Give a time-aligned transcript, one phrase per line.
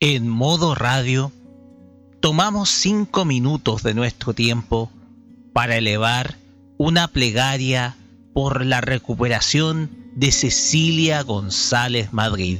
[0.00, 1.32] En modo radio,
[2.20, 4.92] tomamos cinco minutos de nuestro tiempo
[5.54, 6.36] para elevar
[6.76, 7.96] una plegaria
[8.34, 12.58] por la recuperación de Cecilia González Madrid.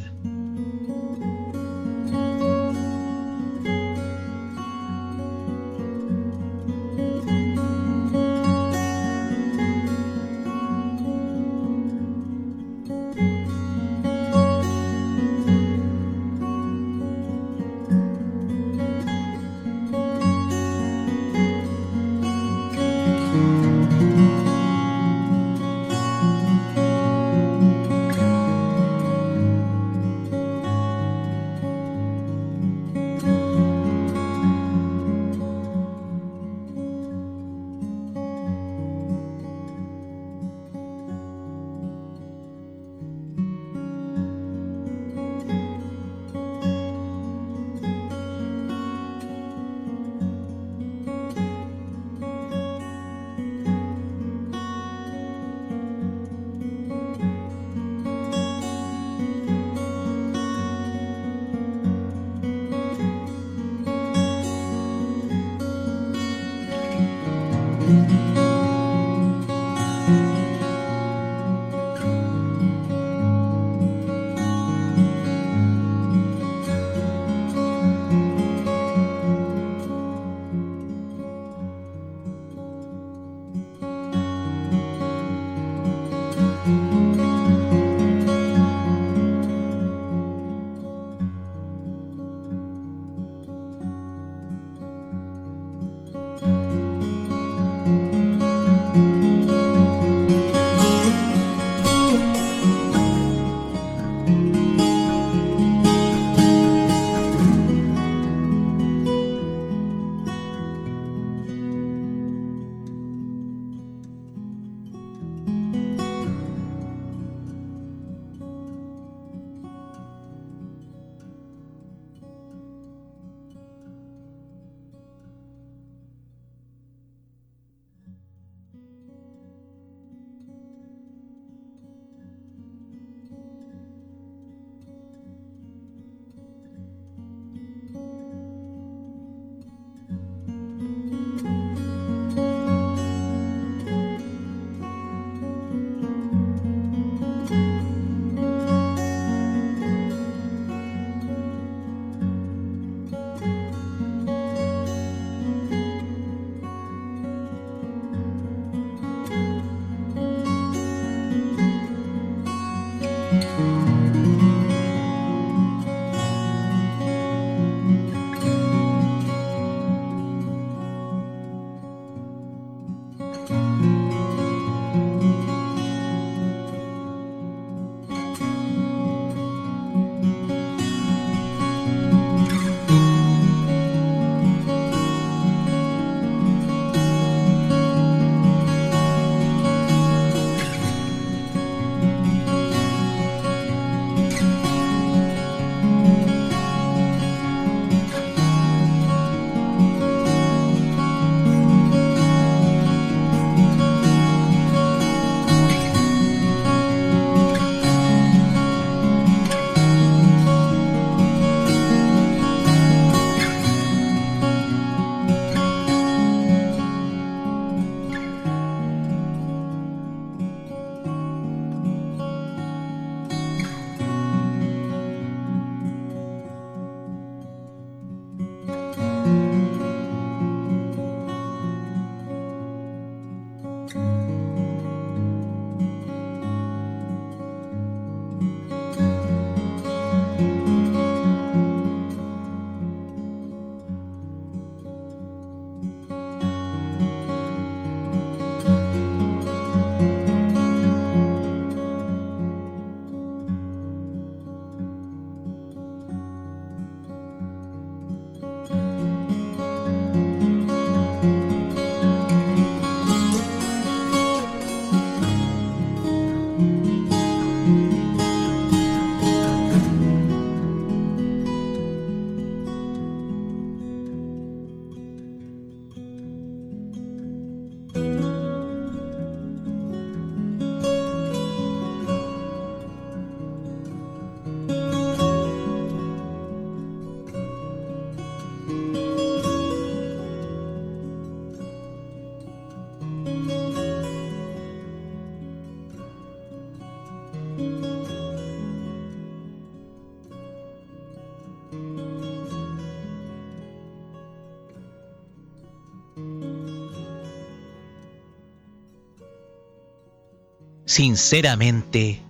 [310.96, 312.22] Sinceramente,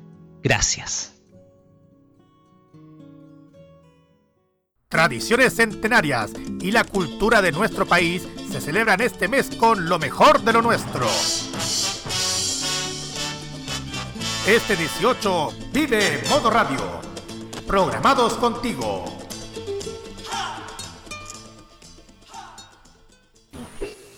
[0.42, 1.12] gracias.
[4.88, 10.40] Tradiciones centenarias y la cultura de nuestro país se celebran este mes con lo mejor
[10.42, 11.06] de lo nuestro.
[14.48, 17.00] Este 18 vive Modo Radio.
[17.68, 19.15] Programados contigo.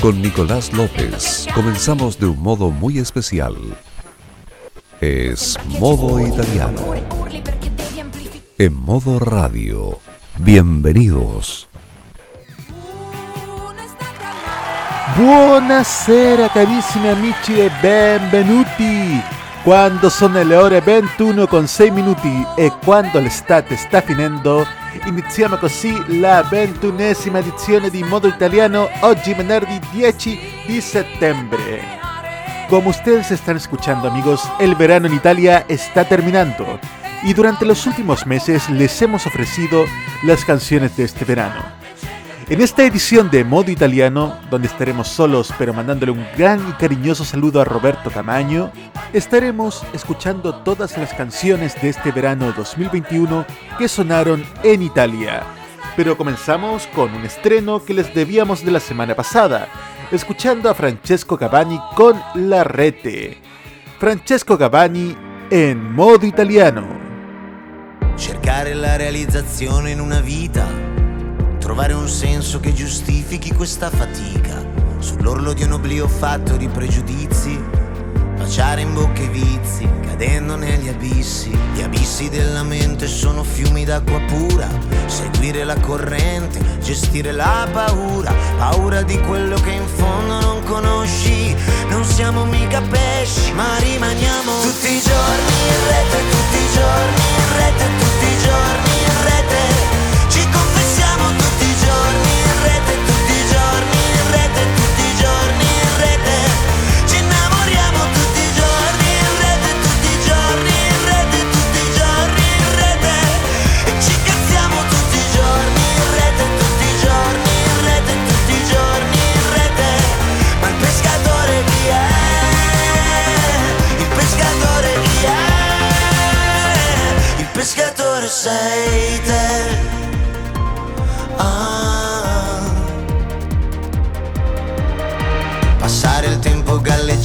[0.00, 3.54] Con Nicolás López comenzamos de un modo muy especial.
[4.98, 6.94] Es Modo Italiano.
[8.56, 9.98] En modo radio.
[10.38, 11.68] Bienvenidos.
[15.16, 19.22] Buonasera carissimi amici e benvenuti!
[19.62, 24.66] Quando sono le ore 21 con 6 minuti e quando l'estate sta finendo,
[25.06, 31.82] iniziamo così la ventunesima edizione di Modo Italiano oggi venerdì 10 di settembre.
[32.68, 36.78] Como ustedes están escuchando amigos, el verano en Italia está terminando
[37.22, 39.84] y durante los últimos meses les hemos ofrecido
[40.22, 41.62] las canciones de este verano.
[42.50, 47.24] En esta edición de Modo Italiano, donde estaremos solos pero mandándole un gran y cariñoso
[47.24, 48.72] saludo a Roberto Camaño,
[49.12, 53.46] estaremos escuchando todas las canciones de este verano 2021
[53.78, 55.44] que sonaron en Italia.
[55.94, 59.68] Pero comenzamos con un estreno que les debíamos de la semana pasada,
[60.10, 63.38] escuchando a Francesco Gavani con La Rete.
[64.00, 65.14] Francesco Gavani
[65.52, 66.84] en modo italiano.
[68.16, 70.66] Cercare la realizzazione in una vita
[71.70, 74.60] trovare un senso che giustifichi questa fatica.
[74.98, 77.62] Sull'orlo di un oblio fatto di pregiudizi,
[78.36, 81.56] baciare in bocca i vizi, cadendo negli abissi.
[81.72, 84.66] Gli abissi della mente sono fiumi d'acqua pura,
[85.06, 91.54] seguire la corrente, gestire la paura, paura di quello che in fondo non conosci.
[91.88, 97.56] Non siamo mica pesci, ma rimaniamo tutti i giorni in rete, tutti i giorni in
[97.56, 98.89] rete, tutti i giorni
[102.62, 103.09] let the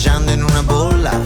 [0.06, 1.20] galleggiando in una bolla,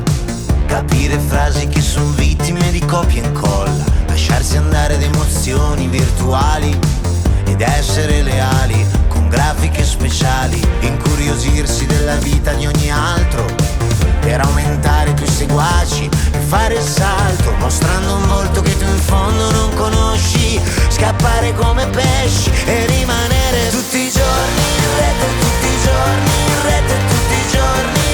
[0.66, 6.78] capire frasi che sono vittime di copia e incolla, lasciarsi andare ad emozioni virtuali
[7.46, 13.46] ed essere leali con grafiche speciali, incuriosirsi della vita di ogni altro
[14.22, 19.00] per aumentare i tuoi seguaci e fare il salto, mostrando un volto che tu in
[19.00, 25.82] fondo non conosci, scappare come pesci e rimanere tutti i giorni in rete, tutti i
[25.84, 28.09] giorni in rete, tutti i giorni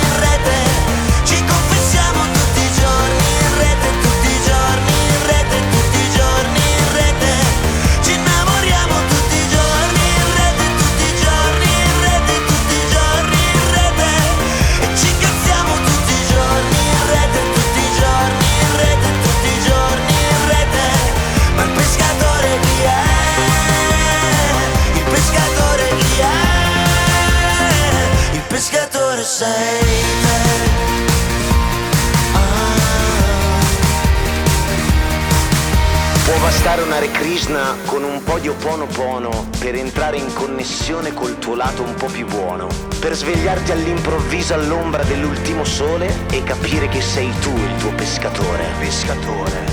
[36.25, 41.38] Può bastare un Hare Krishna con un po' di Oponopono per entrare in connessione col
[41.38, 42.67] tuo lato un po' più buono,
[43.00, 48.65] per svegliarti all'improvviso all'ombra dell'ultimo sole e capire che sei tu il tuo pescatore.
[48.79, 49.65] Pescatore.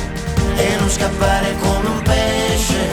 [0.56, 2.86] E non scappare come un pesce,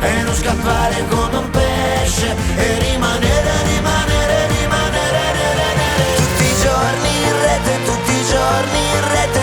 [0.00, 6.14] e non scappare come un pesce, e rimanere, rimanere, rimanere, rimanere.
[6.14, 9.41] Tutti i giorni in rete, tutti i giorni in rete,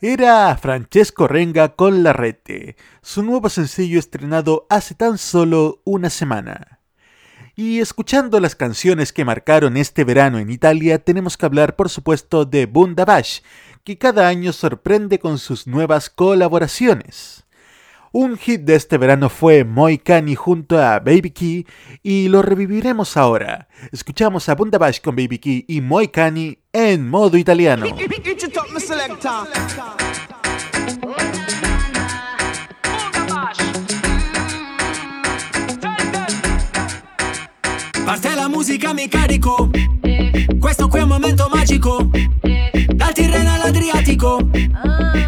[0.00, 6.80] Era Francesco Renga con La Rete, su nuevo sencillo estrenado hace tan solo una semana.
[7.54, 12.44] Y escuchando las canciones que marcaron este verano en Italia, tenemos que hablar por supuesto
[12.44, 13.40] de Bundabash,
[13.84, 17.43] que cada año sorprende con sus nuevas colaboraciones.
[18.16, 21.66] Un hit de este verano fue Moikani junto a Baby Key
[22.00, 23.66] y lo reviviremos ahora.
[23.90, 27.84] Escuchamos a Bundabash con Baby Key y Moikani en modo italiano.
[38.06, 39.68] Parte la musica, mi carico.
[40.60, 42.08] Questo qui è un momento magico.
[42.94, 44.38] Dal Tirreno all'Adriatico.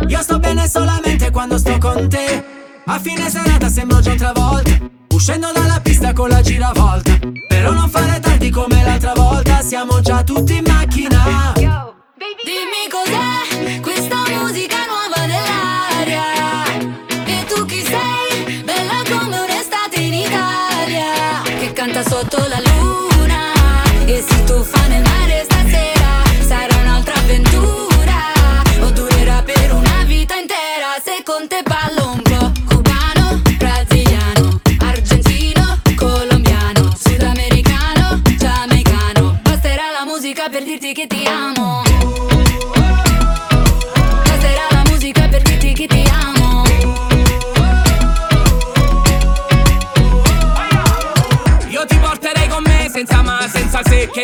[0.06, 2.55] Io sto bene solamente quando sto con te.
[2.88, 4.70] A fine serata sembro già un'altra volta.
[5.10, 7.18] Uscendo dalla pista con la giravolta.
[7.48, 9.60] Però non fare tardi come l'altra volta.
[9.60, 11.52] Siamo già tutti in macchina.
[11.54, 16.64] Dimmi cos'è questa musica nuova nell'aria.
[17.26, 18.62] E tu chi sei?
[18.62, 21.42] Bella come un'estate in Italia.
[21.42, 23.52] Che canta sotto la luna.
[24.06, 26.22] E si tuffa nel mare stasera.
[26.46, 28.62] Sarà un'altra avventura.
[28.80, 31.02] O durerà per una vita intera.
[31.04, 31.62] Se con te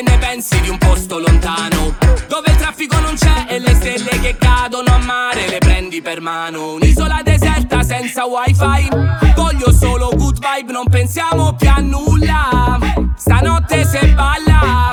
[0.04, 1.94] Ne pensi di un posto lontano?
[2.28, 6.20] Dove il traffico non c'è e le stelle che cadono a mare Le prendi per
[6.20, 6.72] mano.
[6.74, 8.88] Un'isola deserta senza wifi.
[9.34, 12.78] Voglio solo good vibe, non pensiamo più a nulla.
[13.16, 14.91] Stanotte se balla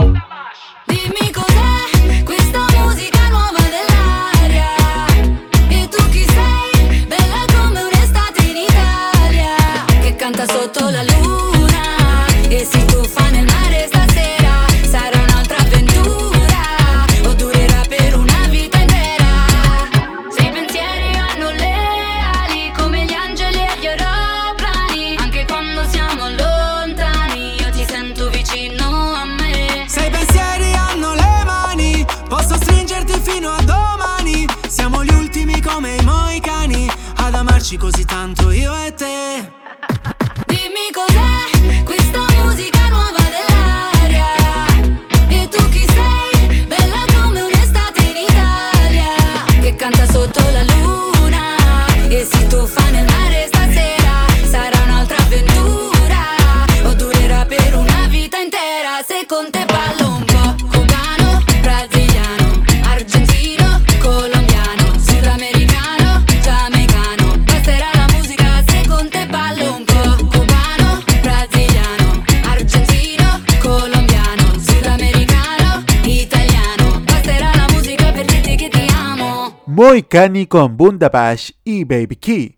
[79.80, 79.90] amo.
[79.90, 82.58] Moikani con Bundabash y Baby Key,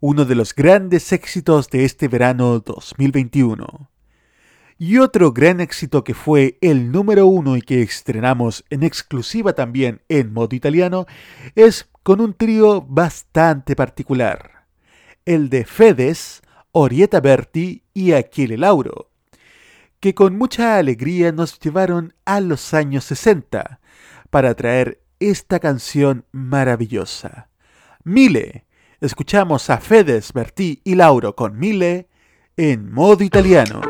[0.00, 3.88] uno de los grandes éxitos de este verano 2021.
[4.78, 10.02] Y otro gran éxito que fue el número uno y que estrenamos en exclusiva también
[10.08, 11.06] en modo italiano
[11.54, 14.66] es con un trío bastante particular,
[15.24, 19.10] el de Fedes, Orieta Berti y Achille Lauro,
[20.00, 23.80] que con mucha alegría nos llevaron a los años 60
[24.30, 27.48] para traer esta canción maravillosa.
[28.04, 28.64] Mile.
[29.00, 32.08] Escuchamos a Fedes, Berti y Lauro con Mile
[32.56, 33.80] en modo italiano.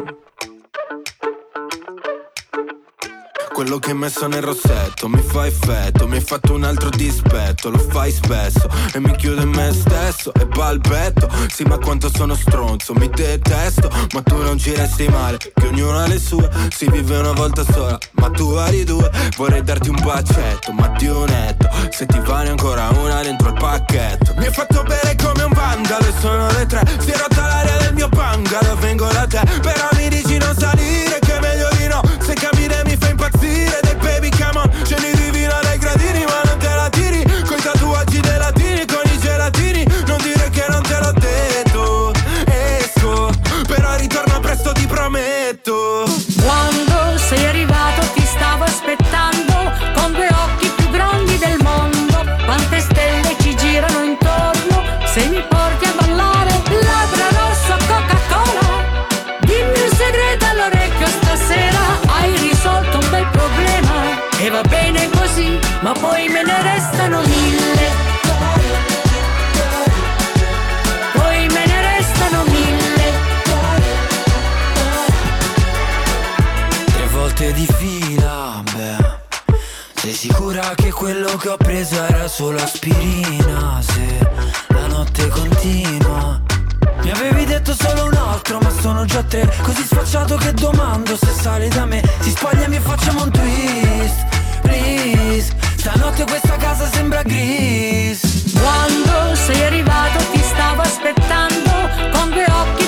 [3.58, 5.08] Quello che hai messo nel rossetto.
[5.08, 9.42] Mi fa effetto Mi hai fatto un altro dispetto, lo fai spesso E mi chiudo
[9.42, 10.32] in me stesso.
[10.32, 13.90] E balbetto Sì ma quanto sono stronzo, mi detesto.
[14.14, 16.48] Ma tu non ci resti male, che ognuno ha le sue.
[16.68, 19.10] Si vive una volta sola, ma tu vari due.
[19.36, 24.34] Vorrei darti un bacetto, ma di netto Se ti vale ancora una dentro il pacchetto.
[24.36, 26.82] Mi hai fatto bere come un vandalo e sono le tre.
[27.00, 29.40] Si è rotta l'aria del mio bungalow, vengo da te.
[29.60, 30.87] Però mi dici non salire,
[81.78, 84.18] preso era solo aspirina Se
[84.68, 86.40] la notte continua.
[87.02, 89.48] Mi avevi detto solo un altro ma sono già tre.
[89.62, 92.02] Così sfacciato che domando se sale da me.
[92.20, 94.26] Si spogliami e facciamo un twist
[94.62, 95.54] Please.
[95.76, 98.52] Stanotte questa casa sembra gris.
[98.52, 101.70] Quando sei arrivato ti stavo aspettando
[102.12, 102.87] Con due occhi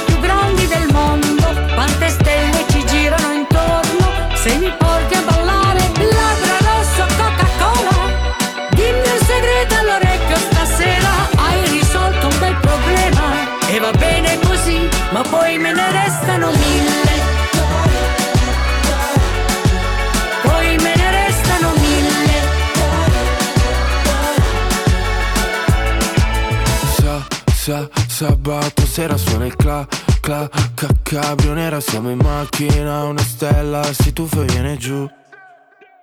[28.20, 29.86] sabato sera suona il cla,
[30.20, 35.08] cla, ca, cabrio nera Siamo in macchina, una stella si tuffa e viene giù.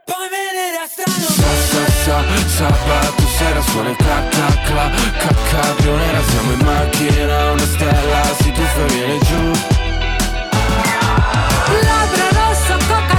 [0.03, 5.35] Poi me ne restano Sa, sa, sa, sabato sera suona il cla, cla, cla, ca,
[5.51, 9.51] cabrio nera Siamo in macchina, una stella si tuffa e viene giù.
[11.83, 13.16] Labbra rosso Coca-Cola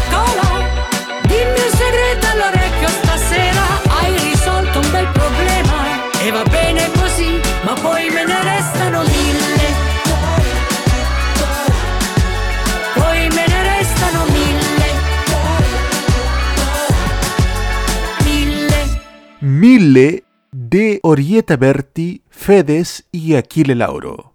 [19.43, 24.35] Mille de Orieta Berti, Fedes y Aquile Lauro.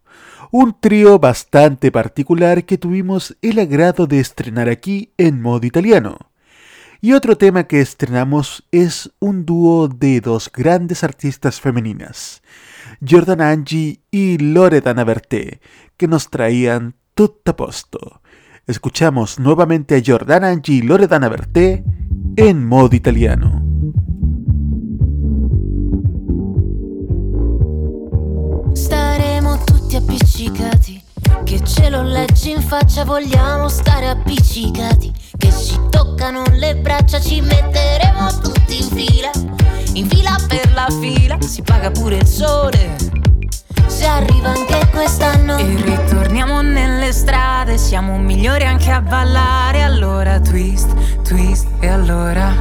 [0.51, 6.19] Un trío bastante particular que tuvimos el agrado de estrenar aquí en modo italiano.
[7.01, 12.43] Y otro tema que estrenamos es un dúo de dos grandes artistas femeninas,
[13.05, 15.59] Giordana Angi y Loredana Berté,
[15.97, 18.21] que nos traían tutto a posto.
[18.65, 21.83] Escuchamos nuevamente a Giordana Angi y Loredana Berté
[22.37, 23.61] en modo italiano.
[28.73, 30.82] Staremo tutti appiccicati.
[31.53, 35.13] Che ce lo leggi in faccia, vogliamo stare appiccicati.
[35.37, 39.29] Che ci toccano le braccia, ci metteremo tutti in fila.
[39.93, 42.95] In fila per la fila, si paga pure il sole.
[43.85, 45.57] Se arriva anche quest'anno.
[45.57, 49.83] E ritorniamo nelle strade, siamo migliori anche a ballare.
[49.83, 52.51] Allora twist, twist e allora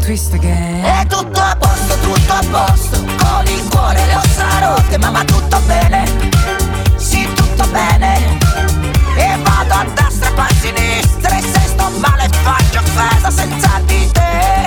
[0.00, 0.84] twist again.
[0.84, 5.24] È tutto a posto, tutto a posto Con il cuore le ossa rotte Ma va
[5.24, 6.04] tutto bene
[6.96, 8.33] Sì, tutto bene
[10.72, 14.64] destra e poi a sinistra E se sto male faccio festa senza di te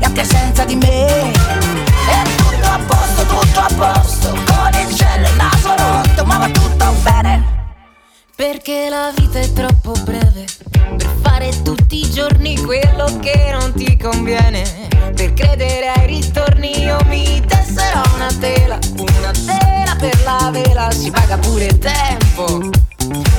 [0.00, 1.30] E anche senza di me.
[1.30, 6.38] È tutto a posto, tutto a posto Con il cielo e il naso rotto Ma
[6.38, 7.60] va tutto bene.
[8.34, 10.46] Perché la vita è troppo breve
[10.96, 14.88] per fare tutti i giorni quello che non ti conviene.
[15.14, 21.10] Per credere ai ritorni io mi tesserò una tela, una tela per la vela, si
[21.10, 22.70] paga pure tempo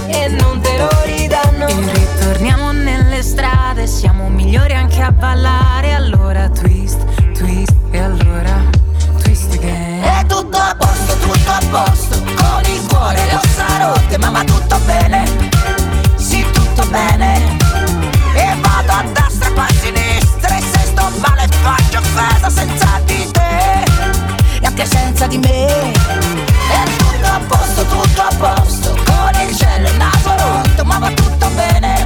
[0.07, 1.67] e non te lo ridanno.
[1.67, 5.93] E ritorniamo nelle strade, siamo migliori anche a ballare.
[5.93, 8.61] Allora twist, twist e allora
[9.21, 9.93] twist again.
[10.03, 14.43] È tutto a posto, tutto a posto Con il cuore le ossa rotte Ma va
[14.43, 15.25] tutto bene
[16.15, 17.57] Sì, tutto bene
[18.33, 23.01] E vado a destra e poi a sinistra E se sto male faccio festa senza
[23.05, 23.83] di te
[24.61, 28.02] E anche senza di me È tutto a posto, tutto a posto
[30.93, 32.05] Ma va tutto bene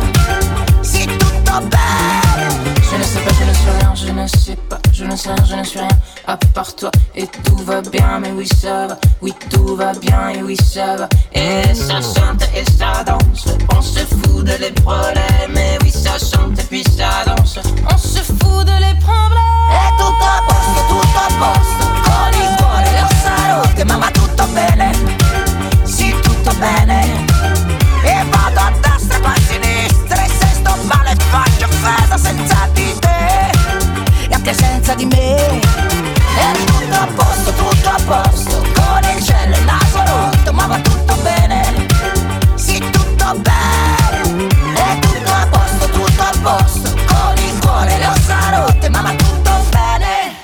[0.82, 4.80] Sì, tutto bene Je ne sais pas, je ne suis rien, je ne sais pas,
[4.94, 5.90] je ne sais rien, je ne suis rien.
[6.26, 10.30] À part toi et tout va bien, mais oui ça va, oui tout va bien
[10.30, 11.10] et oui ça va.
[11.34, 16.18] Et ça chante et ça danse, on se fout de les problèmes, et oui ça
[16.18, 17.60] chante et puis ça danse,
[17.92, 19.48] on se fout de les problèmes.
[19.98, 24.46] Tutto a posto, tutto a posto Con il cuore le ossa rotte Ma va tutto
[24.54, 24.92] bene
[25.84, 27.37] Sì, tutto bene
[32.18, 33.50] senza di te
[34.30, 35.36] E anche senza di me.
[35.36, 40.66] È tutto a posto, tutto a posto Con il cielo e il naso rotto Ma
[40.68, 41.86] va tutto bene.
[42.56, 44.48] Sì, tutto bene.
[44.74, 49.16] È tutto a posto, tutto a posto Con il cuore le ossa rotte Ma va
[49.16, 50.36] tutto bene.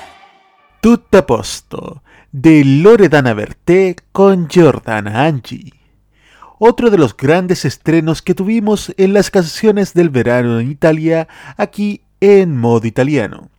[0.80, 5.83] Tutto a posto, de Loredana Berté con Giordana Angi.
[6.65, 12.04] Otro de los grandes estrenos que tuvimos en las canciones del verano en Italia, aquí
[12.21, 13.49] en modo italiano.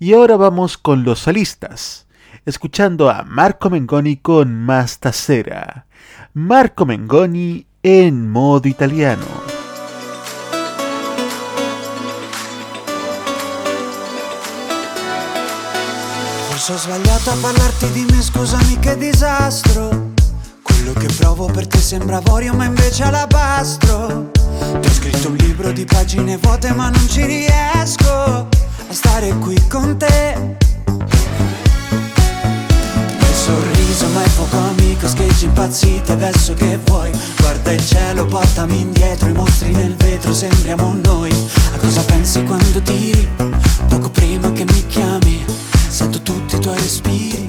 [0.00, 2.08] Y ahora vamos con los solistas,
[2.44, 5.86] escuchando a Marco Mengoni con Mastasera.
[6.34, 9.24] Marco Mengoni en modo italiano.
[16.50, 16.58] A
[19.52, 20.07] scusami.
[20.90, 24.30] Quello che provo per te sembra avorio, ma invece alabastro.
[24.32, 28.46] Ti ho scritto un libro di pagine vuote, ma non ci riesco a
[28.88, 30.56] stare qui con te.
[33.18, 37.10] Il sorriso, ma è poco amico, scheggi impazziti adesso che vuoi.
[37.36, 41.30] Guarda il cielo, portami indietro, i mostri nel vetro, sembriamo noi.
[41.74, 43.28] A cosa pensi quando tiri?
[43.88, 45.44] Poco prima che mi chiami,
[45.86, 47.47] sento tutti i tuoi respiri,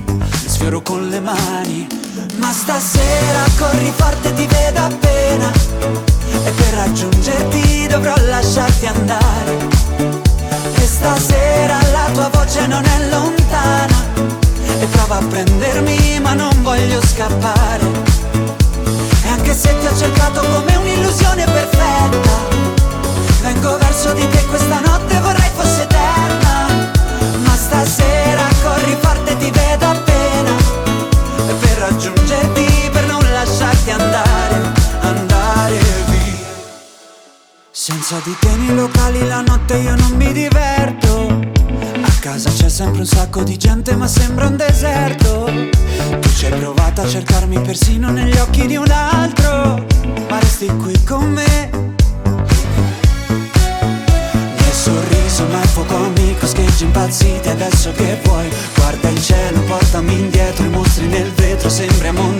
[0.60, 1.88] sfioro con le mani.
[2.36, 5.52] Ma stasera corri forte, ti vedo appena.
[6.44, 9.58] E per raggiungerti dovrò lasciarti andare.
[10.76, 14.04] E stasera la tua voce non è lontana.
[14.82, 17.86] E prova a prendermi, ma non voglio scappare.
[19.24, 22.36] E anche se ti ho cercato come un'illusione perfetta,
[23.44, 26.68] vengo verso di te questa notte vorrei fosse eterna.
[27.46, 29.99] Ma stasera corri forte, ti vedo appena.
[37.82, 41.40] Senza di te nei locali la notte io non mi diverto.
[42.02, 45.46] A casa c'è sempre un sacco di gente ma sembra un deserto.
[46.20, 49.86] Tu ci hai provato a cercarmi persino negli occhi di un altro,
[50.28, 51.70] ma resti qui con me.
[54.58, 58.50] Nel sorriso ma è fuoco amico, scheggi impazziti adesso che vuoi.
[58.76, 62.39] Guarda il cielo, portami indietro, i mostri nel vetro, sembriamo noi.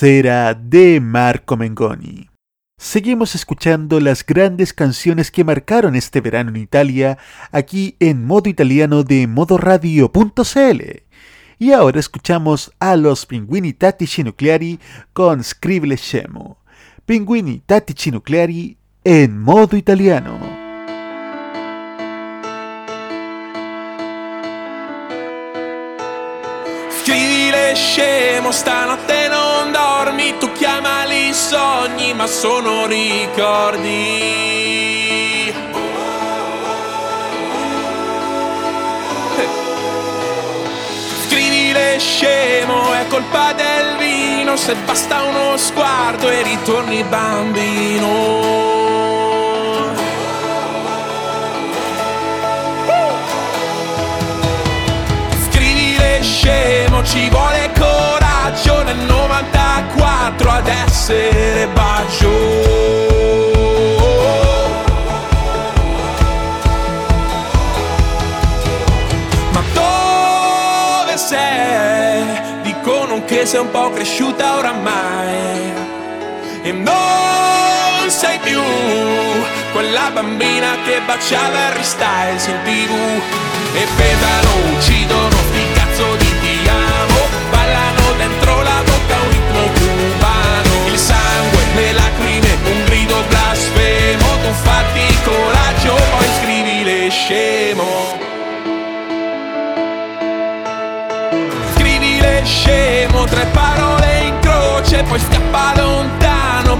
[0.00, 2.28] De Marco Mengoni.
[2.78, 7.16] Seguimos escuchando las grandes canciones que marcaron este verano en Italia,
[7.50, 10.82] aquí en modo italiano de modoradio.cl.
[11.58, 14.78] Y ahora escuchamos a los Pinguini Tattici Nucleari
[15.14, 16.58] con Scribble Scemo.
[17.06, 20.38] Pinguini Tattici Nucleari en modo italiano.
[27.00, 29.25] Scrivile scemo, stanotte
[31.36, 34.34] sogni, ma sono ricordi.
[41.26, 48.54] Scrivile scemo, è colpa del vino, se basta uno sguardo e ritorni bambino.
[55.50, 58.25] Scrivile scemo, ci vuole coraggio
[58.84, 62.94] nel 94 ad essere bacio.
[72.62, 75.72] Dicono che sei un po' cresciuta oramai.
[76.62, 78.62] E non sei più
[79.72, 82.92] quella bambina che baciava Harry Styles in tv
[83.74, 85.45] E pedalo, uccidono
[87.50, 90.88] ballano dentro la bocca un ritmo cubano.
[90.88, 97.84] Il sangue, le lacrime, un grido blasfemo, tu fatti coraggio, poi scrivi le scemo.
[101.74, 106.78] Scrivi le scemo, tre parole in croce, poi scappa lontano,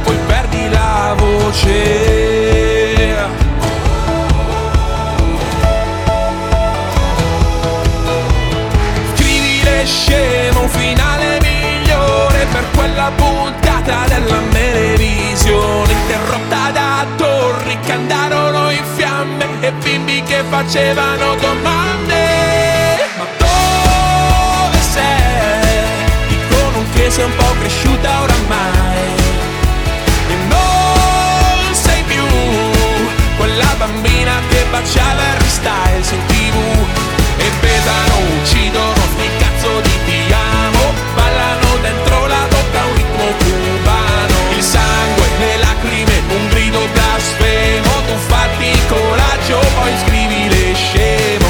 [13.06, 21.36] quella puntata della televisione interrotta da torri che andarono in fiamme e bimbi che facevano
[21.36, 22.98] domande.
[23.16, 26.06] Ma dove sei?
[26.28, 29.14] Dicono che sei un po' cresciuta oramai
[30.28, 32.24] e non sei più
[33.36, 36.56] quella bambina che baciava Harry Styles in tv
[37.38, 38.95] e pesano, uccidono,
[49.46, 51.46] coraggio, poi scrivi le scemo.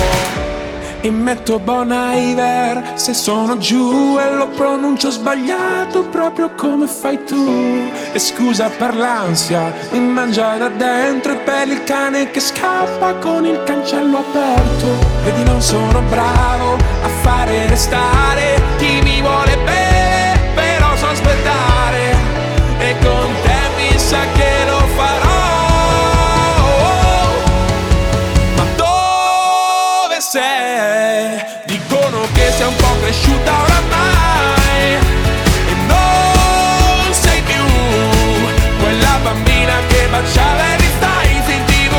[1.00, 7.88] E metto Bon Iver se sono giù e lo pronuncio sbagliato proprio come fai tu.
[8.12, 13.46] E scusa per l'ansia mi mangia da dentro e per il cane che scappa con
[13.46, 14.86] il cancello aperto.
[15.22, 22.14] Vedi non sono bravo a fare restare chi mi vuole bene però so aspettare.
[22.78, 24.55] E con te mi sa che
[40.16, 41.94] baciava Harry Styles in tv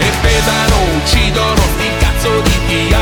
[0.00, 2.94] E pesano, uccidono, sti cazzo di ti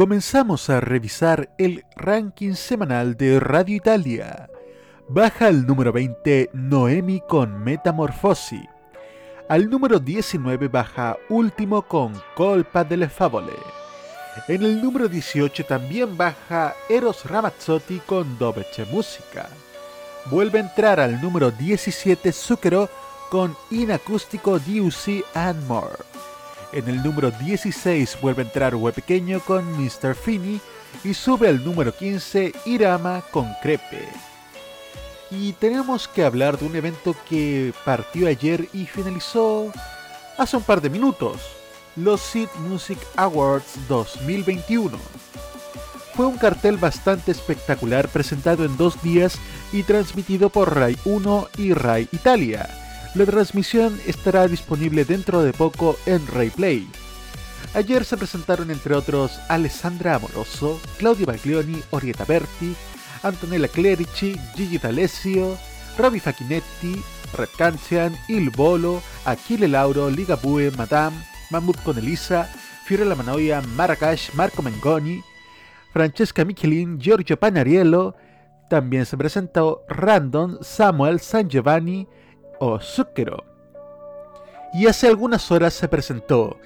[0.00, 4.48] Comenzamos a revisar el ranking semanal de Radio Italia.
[5.10, 8.66] Baja al número 20 Noemi con Metamorfosi.
[9.50, 13.52] Al número 19 baja Último con Colpa delle Favole.
[14.48, 19.50] En el número 18 también baja Eros Ramazzotti con Dovece Música.
[20.30, 22.88] Vuelve a entrar al número 17 Zucchero
[23.28, 26.09] con Inacústico DUC and More.
[26.72, 30.14] En el número 16 vuelve a entrar Hue Pequeño con Mr.
[30.14, 30.60] Fini
[31.02, 34.08] y sube al número 15 Irama con Crepe.
[35.32, 39.72] Y tenemos que hablar de un evento que partió ayer y finalizó
[40.38, 41.40] hace un par de minutos,
[41.96, 44.96] los Seed Music Awards 2021.
[46.14, 49.38] Fue un cartel bastante espectacular presentado en dos días
[49.72, 52.79] y transmitido por Rai 1 y Rai Italia.
[53.16, 56.88] La transmisión estará disponible dentro de poco en Rai Play.
[57.74, 62.72] Ayer se presentaron entre otros Alessandra Amoroso, Claudio Baglioni, Orietta Berti,
[63.24, 65.58] Antonella Clerici, Gigi D'Alessio,
[65.98, 67.02] Roby Facchinetti,
[67.36, 71.16] Red Cancian, Il Bolo, Achille Lauro, Ligabue, Madame,
[71.50, 72.48] Mahmoud con Elisa,
[72.84, 75.20] Fiorella Manoia, Marracash, Marco Mengoni,
[75.92, 78.14] Francesca Michelin, Giorgio Panariello,
[78.68, 82.06] también se presentó Random, Samuel San Giovanni
[82.60, 83.44] o Zucchero.
[84.72, 86.56] Y hace algunas horas se presentó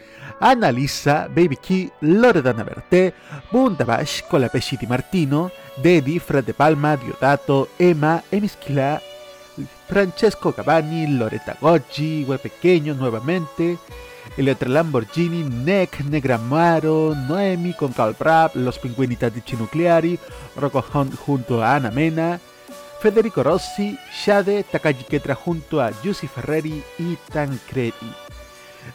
[0.40, 3.14] Annalisa, Baby Key, Loredana Berté,
[3.50, 9.00] Bundabash, Colapesci Di Martino, Dedi, Fred de Palma, Diodato, Emma, Emischila,
[9.86, 13.78] Francesco Cavani, Loretta Goggi, Hue Pequeño nuevamente,
[14.36, 20.18] Elettra Lamborghini, Neck, Negramaro, Noemi con Carl Brab, Los Pinguini Tattici Nucleari,
[20.56, 22.40] Rocco Hunt junto a Ana Mena,
[23.04, 27.92] Federico Rossi, Shade, Takagi Ketra junto a Giussi Ferreri y Tancredi.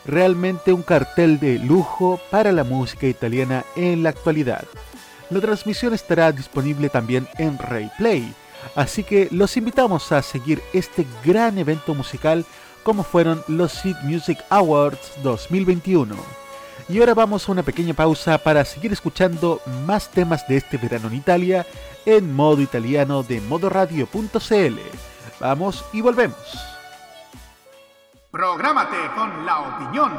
[0.04, 4.64] Realmente un cartel de lujo para la música italiana en la actualidad.
[5.30, 8.34] La transmisión estará disponible también en Replay,
[8.74, 12.46] así que los invitamos a seguir este gran evento musical
[12.82, 16.39] como fueron los Seed Music Awards 2021.
[16.90, 21.08] Y ahora vamos a una pequeña pausa para seguir escuchando más temas de este verano
[21.08, 21.68] en Italia
[22.04, 24.80] en modo italiano de modoradio.cl.
[25.40, 26.36] Vamos y volvemos.
[28.32, 30.12] Prográmate con la opinión.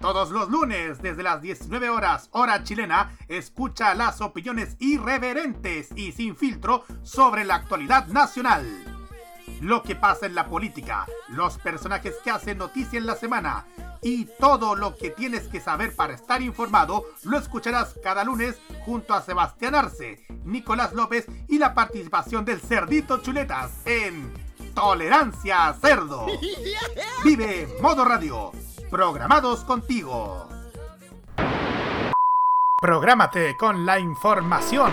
[0.00, 6.34] Todos los lunes, desde las 19 horas, hora chilena, escucha las opiniones irreverentes y sin
[6.34, 8.97] filtro sobre la actualidad nacional.
[9.60, 13.66] Lo que pasa en la política, los personajes que hacen noticia en la semana
[14.00, 19.14] y todo lo que tienes que saber para estar informado lo escucharás cada lunes junto
[19.14, 24.32] a Sebastián Arce, Nicolás López y la participación del Cerdito Chuletas en
[24.74, 26.26] Tolerancia Cerdo.
[27.24, 28.52] Vive Modo Radio
[28.90, 30.48] programados contigo.
[32.80, 34.92] Prográmate con la información.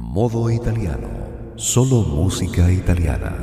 [0.00, 1.08] Modo italiano,
[1.56, 3.34] solo música italiana.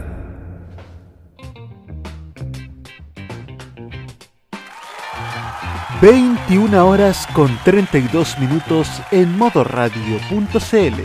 [6.02, 11.02] 21 horas con 32 minutos en modoradio.cl.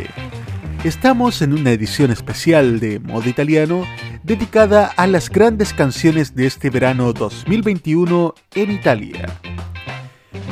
[0.85, 3.85] Estamos en una edición especial de Modo Italiano
[4.23, 9.27] dedicada a las grandes canciones de este verano 2021 en Italia.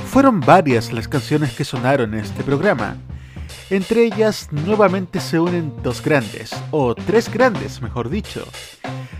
[0.06, 2.96] Fueron varias las canciones que sonaron en este programa.
[3.70, 8.46] Entre ellas nuevamente se unen dos grandes, o tres grandes mejor dicho.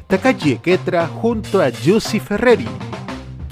[0.07, 2.69] Takagi Eketra junto a Giussi Ferreri,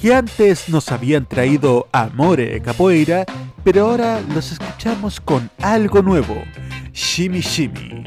[0.01, 3.27] que antes nos habían traído Amore Capoeira,
[3.63, 6.43] pero ahora los escuchamos con algo nuevo,
[6.95, 8.05] Shimi Shimi.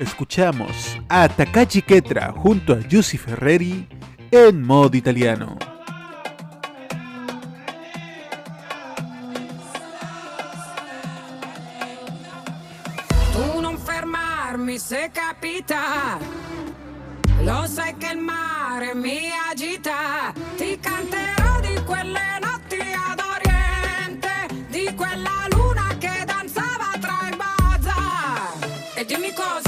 [0.00, 3.86] Escuchamos a Takachi Ketra junto a Giussi Ferreri
[4.32, 5.56] en modo italiano.
[14.74, 16.18] Fermarmi se capita
[17.42, 24.94] Lo sai che il mare mi agita, ti canterò di quelle notti ad oriente, di
[24.94, 28.52] quella luna che danzava tra i bazar.
[28.94, 29.63] E dimmi cos'è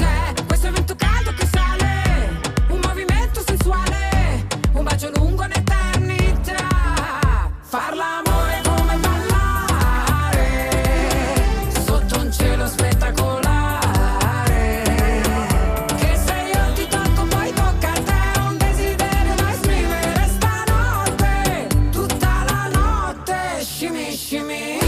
[23.97, 24.86] shimmy Shimmy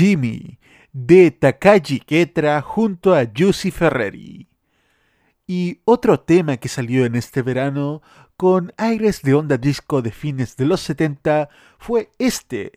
[0.00, 0.58] Shimmy
[0.94, 4.48] de Takagi Ketra junto a Giussi Ferreri.
[5.46, 8.00] Y otro tema que salió en este verano
[8.38, 12.72] con aires de onda disco de fines de los 70 fue este,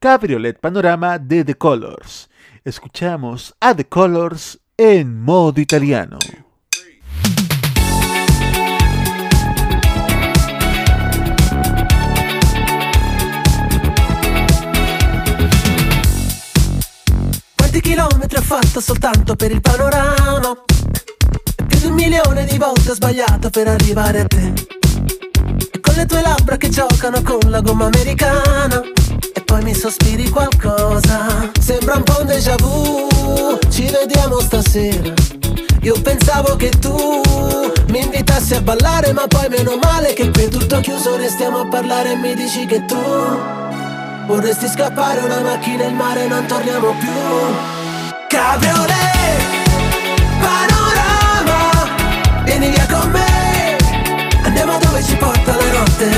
[0.00, 2.28] Cabriolet Panorama de The Colors.
[2.62, 6.18] Escuchamos a The Colors en modo italiano.
[17.76, 20.56] Quanti chilometri ho fatto soltanto per il panorama?
[21.66, 24.52] Più di un milione di volte ho sbagliato per arrivare a te.
[25.72, 28.80] E con le tue labbra che giocano con la gomma americana.
[29.34, 31.50] E poi mi sospiri qualcosa.
[31.60, 33.58] Sembra un po' un déjà vu.
[33.68, 35.12] Ci vediamo stasera.
[35.82, 37.20] Io pensavo che tu
[37.88, 42.12] mi invitassi a ballare, ma poi meno male che qui tutto chiuso, restiamo a parlare
[42.12, 42.96] e mi dici che tu
[44.26, 47.08] Vorresti scappare una macchina in mare non torniamo più.
[48.26, 49.40] Cabriolet
[50.40, 53.76] Panorama Vieni via con me.
[54.42, 56.08] Andiamo dove ci porta la notte.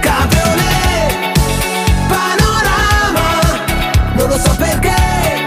[0.00, 1.38] Cabriolet
[2.08, 3.60] Panorama
[4.14, 5.46] Non lo so perché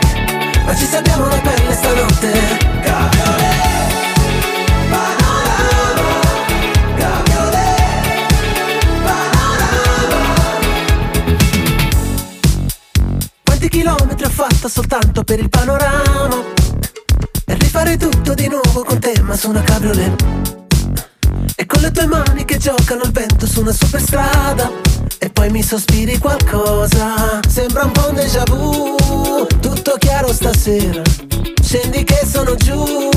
[0.64, 2.81] Ma ci salviamo la pelle stanotte
[14.32, 16.44] fatto soltanto per il panorama.
[17.46, 20.24] E rifare tutto di nuovo con te ma su una cabriolet.
[21.56, 24.72] E con le tue mani che giocano al vento su una superstrada.
[25.18, 27.40] E poi mi sospiri qualcosa.
[27.48, 29.46] Sembra un po' un déjà vu.
[29.60, 31.02] Tutto chiaro stasera.
[31.62, 33.10] Scendi che sono giù.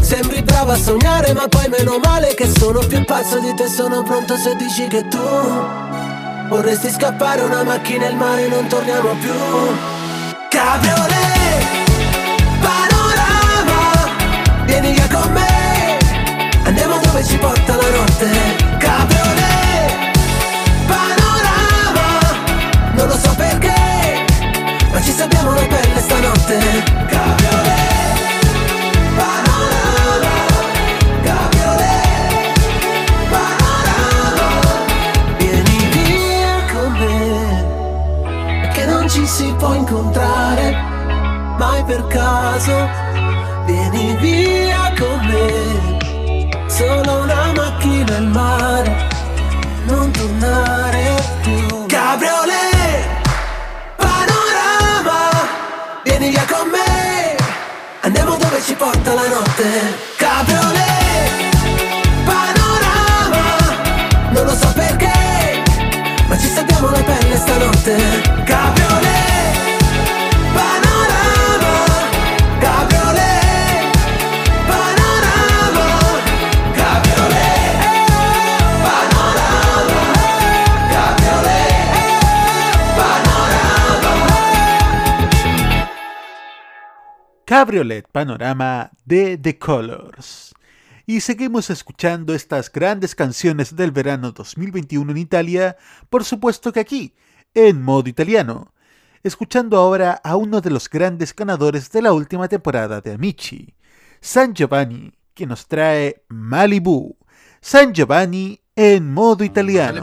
[0.00, 3.68] Sembri brava a sognare ma poi meno male che sono più pazzo di te.
[3.68, 5.18] Sono pronto se dici che tu
[6.48, 9.93] Vorresti scappare una macchina e il mare non torniamo più
[10.64, 11.66] Cabriolet
[12.62, 14.08] Panorama
[14.64, 15.98] Vieni via con me.
[16.64, 18.30] Andiamo dove ci porta la notte
[18.78, 19.92] Cabriolet
[20.86, 22.06] Panorama
[22.94, 24.24] Non lo so perché
[24.90, 27.13] Ma ci sappiamo la pelle stanotte
[41.84, 42.88] per caso.
[43.66, 49.08] Vieni via con me, solo una macchina il mare,
[49.86, 51.86] non tornare più.
[51.86, 53.06] Cabriolet,
[53.96, 55.30] panorama,
[56.02, 57.36] vieni via con me,
[58.02, 59.96] andiamo dove ci porta la notte.
[60.16, 61.56] Cabriolet,
[62.24, 63.42] panorama,
[64.30, 65.62] non lo so perché,
[66.26, 68.33] ma ci salviamo la pelle stanotte.
[87.64, 90.54] Cabriolet Panorama de The Colors.
[91.06, 95.78] Y seguimos escuchando estas grandes canciones del verano 2021 en Italia,
[96.10, 97.14] por supuesto que aquí,
[97.54, 98.74] en modo italiano.
[99.22, 103.74] Escuchando ahora a uno de los grandes ganadores de la última temporada de Amici,
[104.20, 107.16] San Giovanni, que nos trae Malibu.
[107.62, 110.02] San Giovanni en modo italiano.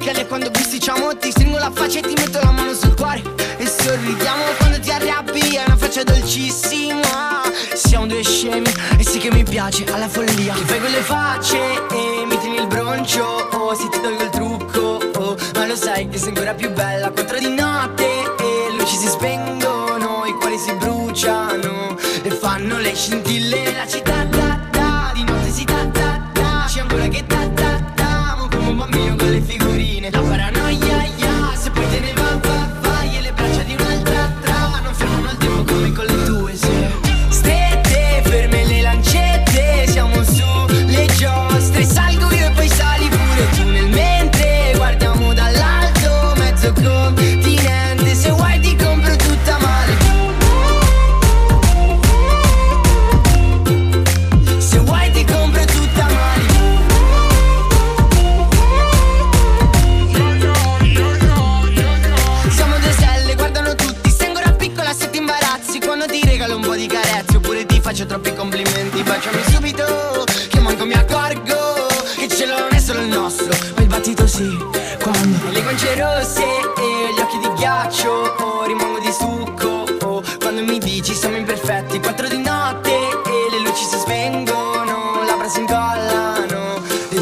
[0.00, 3.22] Marachelle quando bisticciamo Ti stringo la faccia e ti metto la mano sul cuore.
[3.58, 7.42] E sorridiamo quando ti arrabbi, è una faccia dolcissima.
[7.74, 10.54] Siamo due scemi e sì che mi piace alla follia.
[10.54, 13.48] Che fai quelle facce e mi tieni il broncio.
[13.52, 17.10] Oh, se ti tolgo il trucco, oh Ma lo sai che sei ancora più bella.
[17.10, 23.74] Quattro di notte E luci si spengono, i cuori si bruciano E fanno le scintille.
[23.74, 24.29] La città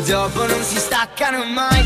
[0.09, 1.78] dopo non si staccano mai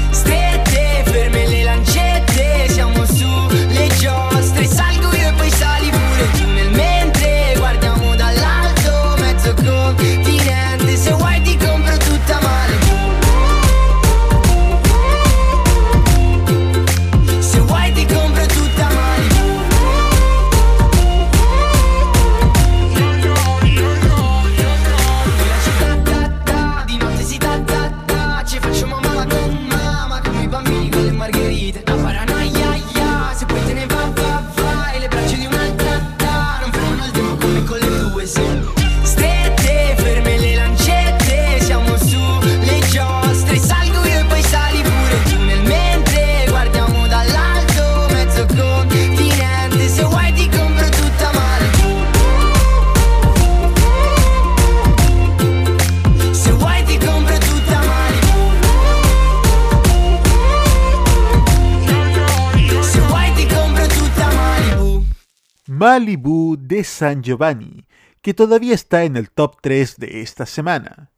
[67.03, 67.85] San Giovanni,
[68.21, 71.11] que todavía está en el top 3 de esta semana.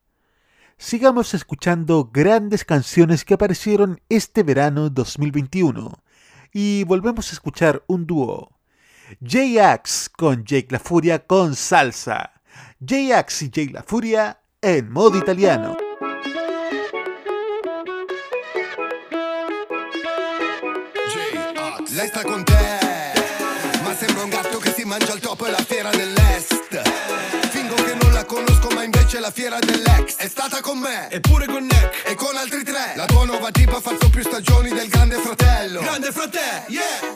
[0.78, 6.02] Sigamos escuchando grandes canciones que aparecieron este verano 2021
[6.54, 8.58] y volvemos a escuchar un dúo.
[9.20, 12.32] J-Ax con Jake La Furia con salsa.
[12.80, 15.76] J-Ax y Jake La Furia en modo italiano.
[24.96, 26.82] Mangia il topo e la fiera dell'est.
[27.50, 31.46] Fingo che non la conosco, ma invece la fiera dell'ex è stata con me, eppure
[31.46, 32.92] con Nick e con altri tre.
[32.94, 35.80] La tua nuova tipa ha fatto più stagioni del grande fratello.
[35.80, 37.13] Grande fratello, yeah!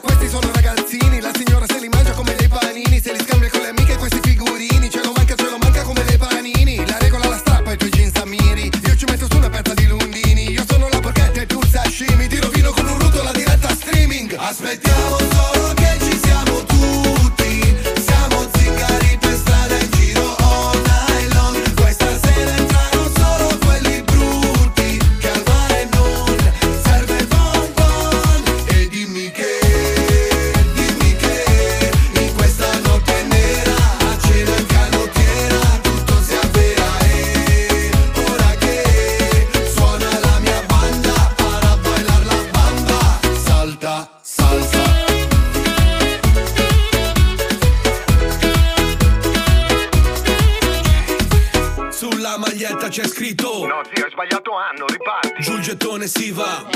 [54.59, 55.43] Anno, riparti.
[55.43, 56.67] Giù il gettone si va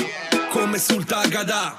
[0.50, 1.76] Come sul Tagada.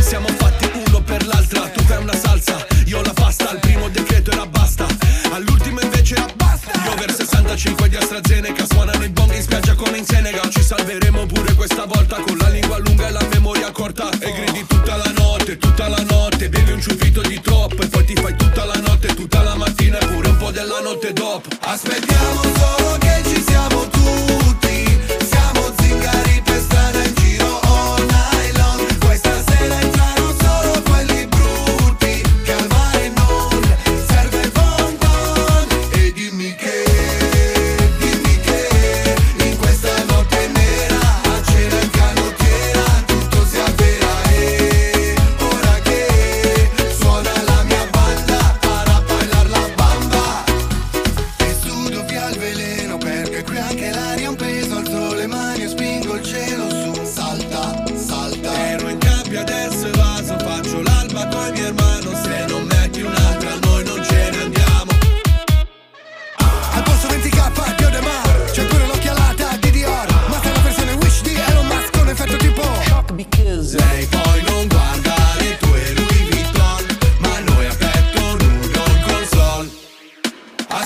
[0.00, 4.30] Siamo fatti uno per l'altra Tu fai una salsa, io la pasta Al primo decreto
[4.30, 4.86] era basta.
[5.32, 6.70] All'ultimo invece era basta.
[6.78, 10.48] Gli over 65 di AstraZeneca Suonano i bong in spiaggia come in Senegal.
[10.50, 14.08] Ci salveremo pure questa volta Con la lingua lunga e la memoria corta.
[14.18, 18.04] E gridi tutta la notte, tutta la notte Bevi un ciuffito di troppo E poi
[18.04, 21.48] ti fai tutta la notte, tutta la mattina E pure un po' della notte dopo.
[21.60, 24.85] Aspettiamo solo che ci siamo tutti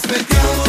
[0.01, 0.60] has metido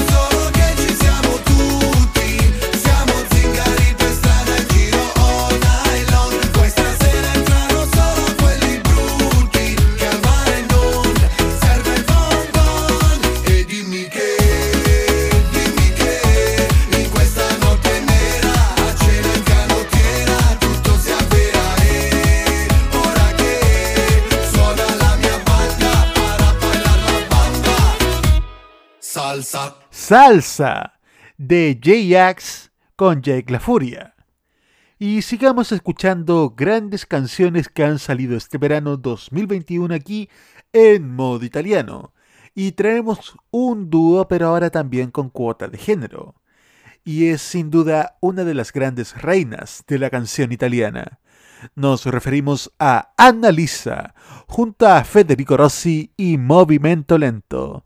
[30.12, 31.00] Salsa
[31.38, 34.14] de J-Ax con Jake La Furia.
[35.00, 40.28] Y sigamos escuchando grandes canciones que han salido este verano 2021 aquí
[40.74, 42.14] en modo italiano.
[42.54, 46.36] Y traemos un dúo, pero ahora también con cuota de género.
[47.06, 51.22] Y es sin duda una de las grandes reinas de la canción italiana.
[51.74, 54.14] Nos referimos a Annalisa,
[54.46, 57.86] junto a Federico Rossi y Movimento Lento.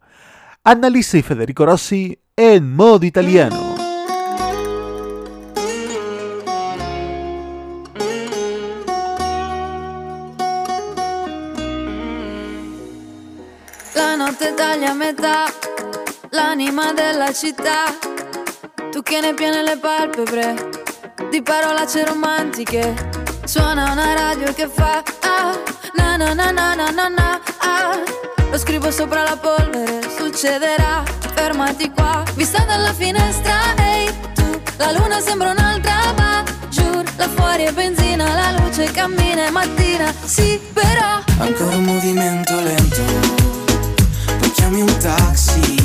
[0.68, 3.76] Annalisa y Federico Rossi en modo italiano.
[13.93, 15.53] La notte taglia a metà
[16.32, 17.95] l'anima della città.
[18.91, 20.55] Tu che ne piene le palpebre
[21.30, 23.11] di parolacce romantiche.
[23.45, 25.55] Suona una radio che fa ah,
[25.93, 28.35] na na na na na na na ah.
[28.52, 32.24] Lo scrivo sopra la polvere, succederà, fermati qua.
[32.36, 38.34] Vista dalla finestra, ehi tu, la luna sembra un'altra, ma giù, là fuori è benzina,
[38.34, 41.22] la luce cammina, è mattina, sì, però.
[41.38, 43.02] Ancora un movimento lento
[44.39, 45.85] Poi chiami un taxi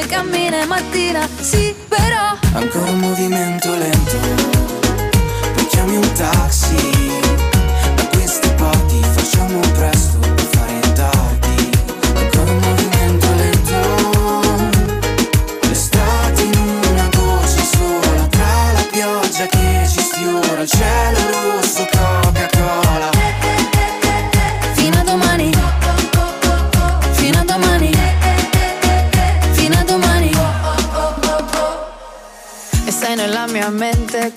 [0.00, 4.16] Luce cammina è mattina Sì però Ancora un movimento lento.
[5.54, 6.59] Poi chiami un taxi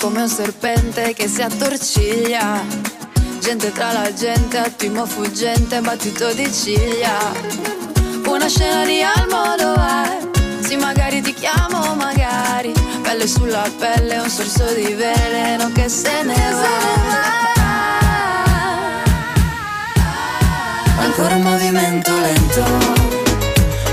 [0.04, 2.62] come un serpente che si attorciglia.
[3.39, 7.18] Gente tra la gente, attimo fuggente, battito di ciglia.
[8.26, 10.18] Una scena di Almodovar
[10.60, 12.74] Sì, magari ti chiamo, magari.
[13.01, 16.91] Pelle sulla pelle, un sorso di veleno che se ne va.
[20.97, 22.64] Ancora un movimento lento.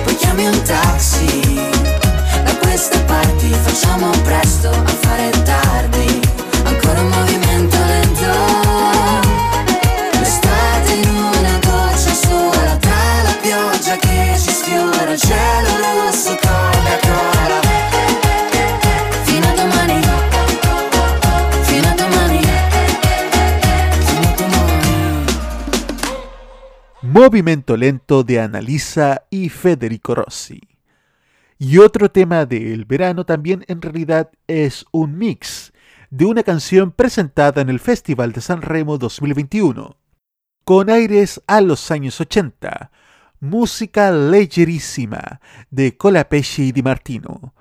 [0.03, 1.20] Poi chiami un taxi
[27.31, 30.63] Movimiento Lento de Analisa y Federico Rossi.
[31.61, 35.73] Y otro tema del verano también en realidad es un mix
[36.11, 39.97] de una canción presentada en el Festival de San Remo 2021,
[40.65, 42.91] con aires a los años 80,
[43.39, 47.55] música leggerísima de Colapesci y Di Martino,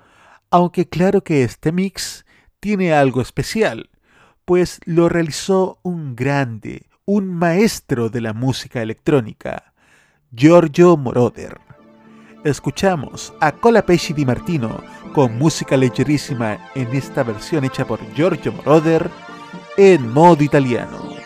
[0.50, 2.26] aunque claro que este mix
[2.58, 3.88] tiene algo especial,
[4.44, 9.72] pues lo realizó un grande, un maestro de la música electrónica,
[10.30, 11.58] Giorgio Moroder.
[12.44, 14.80] Escuchamos a Colapesci Di Martino
[15.12, 19.10] con música leggerísima en esta versión hecha por Giorgio Moroder
[19.76, 21.19] en modo italiano.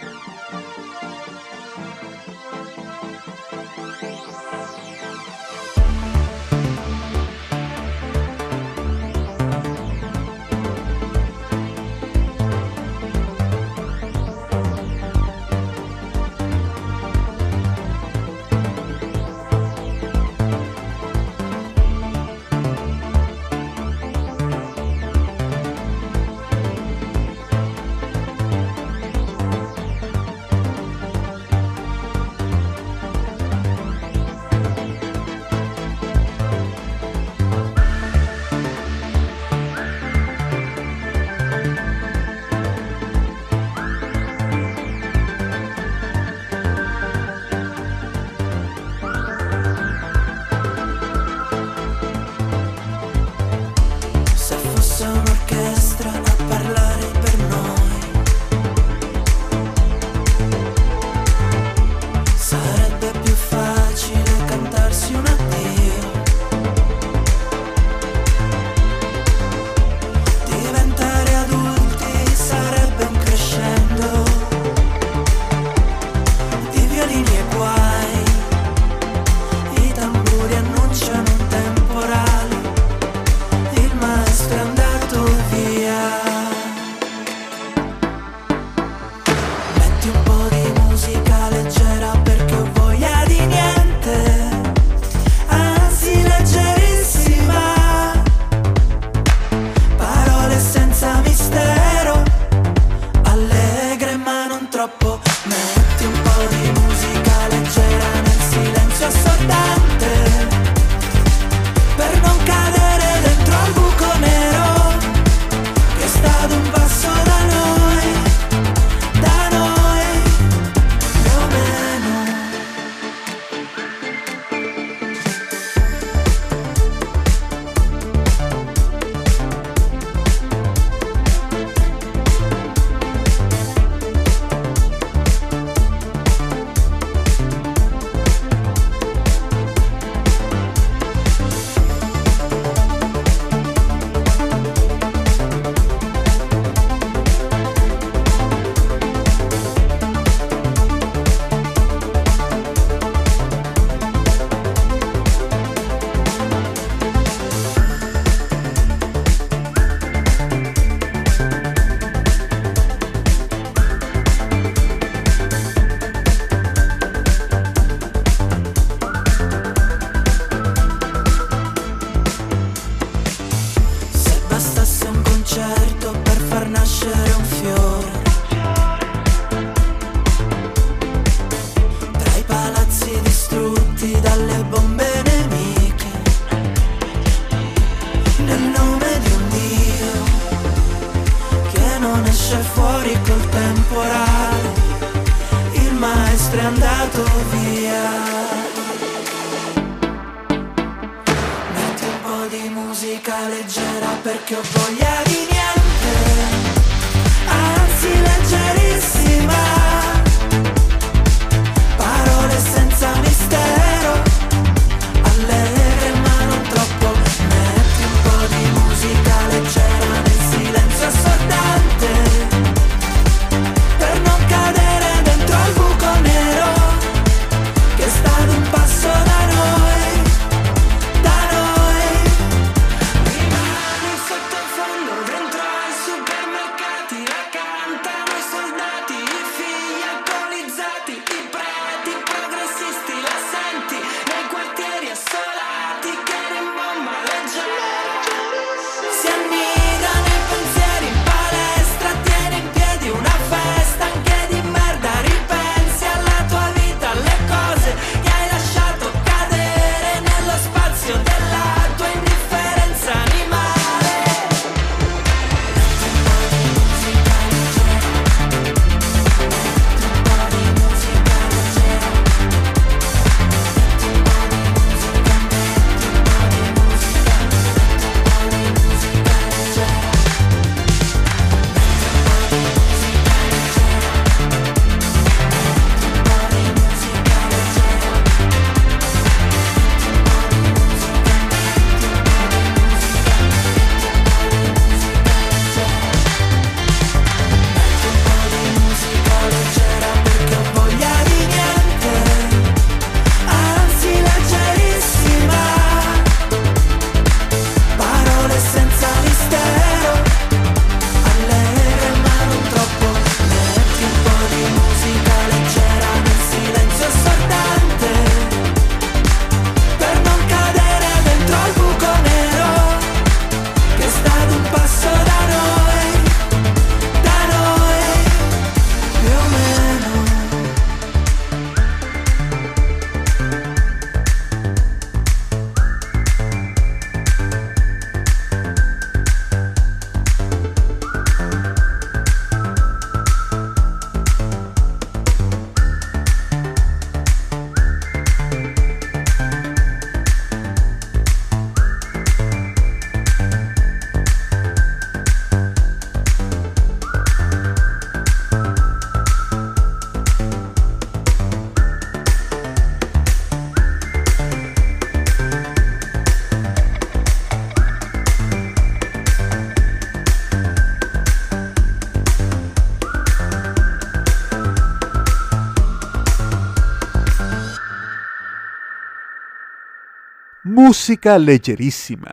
[380.87, 382.31] Música ligerísima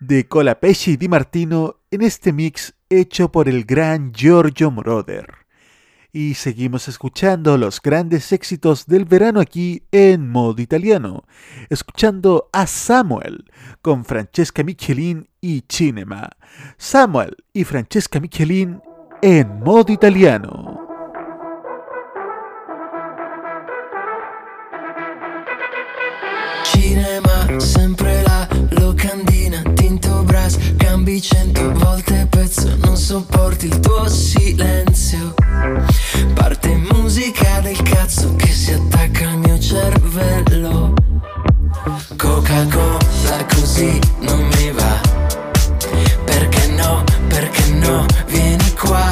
[0.00, 5.28] de Colapesci Di Martino en este mix hecho por el gran Giorgio Moroder.
[6.12, 11.22] Y seguimos escuchando los grandes éxitos del verano aquí en modo italiano,
[11.70, 13.44] escuchando a Samuel
[13.82, 16.28] con Francesca Michelin y Cinema.
[16.78, 18.80] Samuel y Francesca Michelin
[19.22, 20.88] en modo italiano.
[26.64, 27.21] Cinema,
[33.12, 35.34] sopporti il tuo silenzio.
[36.32, 40.94] Parte musica del cazzo che si attacca al mio cervello.
[42.16, 44.98] Coca-Cola così non mi va.
[46.24, 49.06] Perché no, perché no, vieni qua.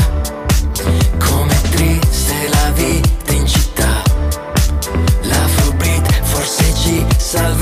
[1.18, 4.02] Com'è triste la vita in città.
[5.24, 7.59] L'afrobeat forse ci salverà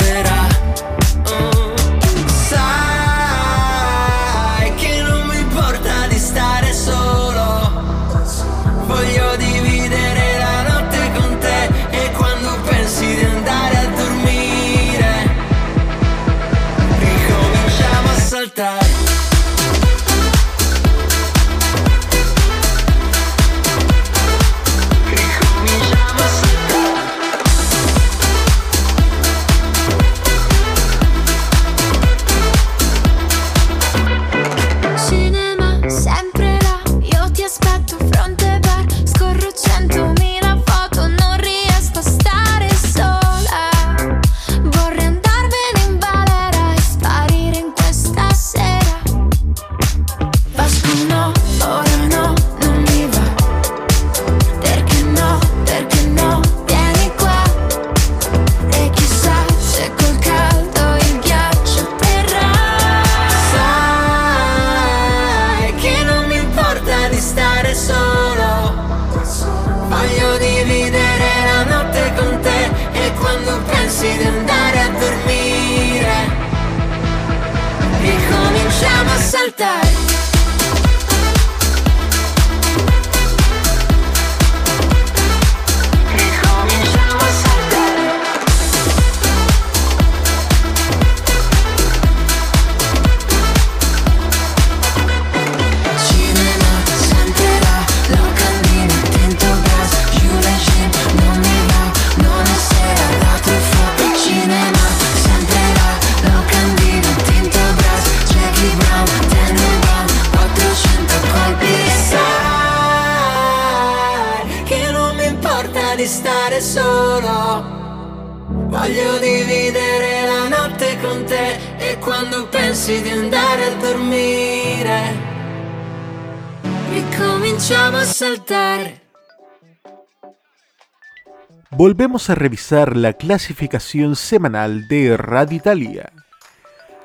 [131.70, 136.10] Volvemos a revisar la clasificación semanal de Radio Italia.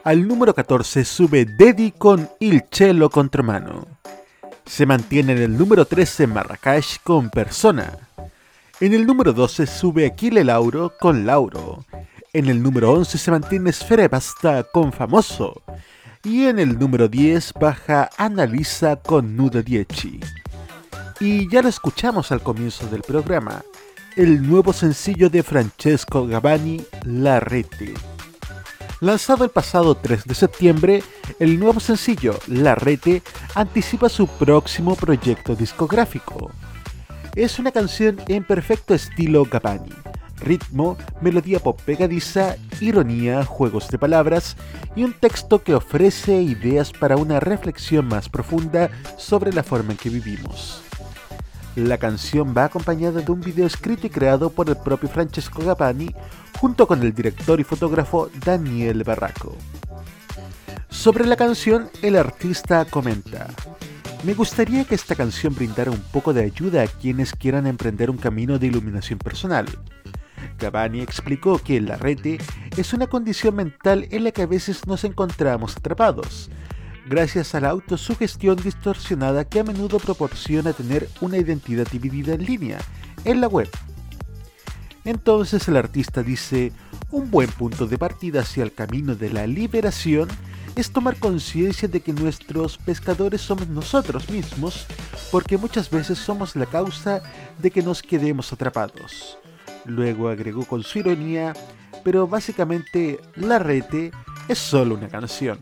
[0.05, 3.87] Al número 14 sube Dedi con Il Cielo Contramano.
[4.65, 7.97] Se mantiene en el número 13 Marrakech con Persona.
[8.79, 11.83] En el número 12 sube Aquile Lauro con Lauro.
[12.31, 15.61] En el número 11 se mantiene Sfere Basta con Famoso.
[16.23, 20.21] Y en el número 10 baja Annalisa con Nudo Dieci.
[21.25, 23.63] Y ya lo escuchamos al comienzo del programa,
[24.17, 27.93] el nuevo sencillo de Francesco Gavani, La Rete.
[28.99, 31.01] Lanzado el pasado 3 de septiembre,
[31.39, 33.23] el nuevo sencillo, La Rete,
[33.55, 36.51] anticipa su próximo proyecto discográfico.
[37.35, 39.93] Es una canción en perfecto estilo Gavani.
[40.41, 44.57] Ritmo, melodía pop pegadiza, ironía, juegos de palabras
[44.93, 49.97] y un texto que ofrece ideas para una reflexión más profunda sobre la forma en
[49.97, 50.82] que vivimos.
[51.75, 56.13] La canción va acompañada de un video escrito y creado por el propio Francesco Gavani
[56.59, 59.57] junto con el director y fotógrafo Daniel Barraco.
[60.89, 63.47] Sobre la canción, el artista comenta,
[64.23, 68.17] me gustaría que esta canción brindara un poco de ayuda a quienes quieran emprender un
[68.17, 69.65] camino de iluminación personal.
[70.59, 72.37] Gavani explicó que la rete
[72.77, 76.51] es una condición mental en la que a veces nos encontramos atrapados,
[77.05, 82.79] gracias a la autosugestión distorsionada que a menudo proporciona tener una identidad dividida en línea,
[83.25, 83.69] en la web.
[85.05, 86.71] Entonces el artista dice,
[87.11, 90.29] un buen punto de partida hacia el camino de la liberación
[90.75, 94.87] es tomar conciencia de que nuestros pescadores somos nosotros mismos,
[95.31, 97.21] porque muchas veces somos la causa
[97.59, 99.37] de que nos quedemos atrapados.
[99.85, 101.53] Luego agregó con su ironía,
[102.03, 104.11] pero básicamente La Rete
[104.47, 105.59] es solo una canción.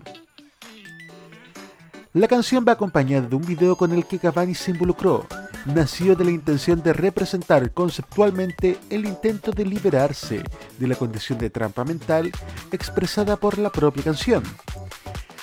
[2.13, 5.25] La canción va acompañada de un video con el que Cavani se involucró.
[5.65, 10.43] Nació de la intención de representar conceptualmente el intento de liberarse
[10.77, 12.29] de la condición de trampa mental
[12.73, 14.43] expresada por la propia canción.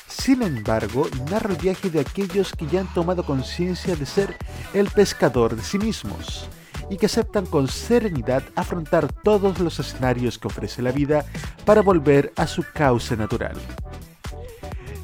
[0.09, 4.37] Sin embargo, narra el viaje de aquellos que ya han tomado conciencia de ser
[4.75, 6.51] el pescador de sí mismos
[6.91, 11.25] y que aceptan con serenidad afrontar todos los escenarios que ofrece la vida
[11.65, 13.57] para volver a su cauce natural.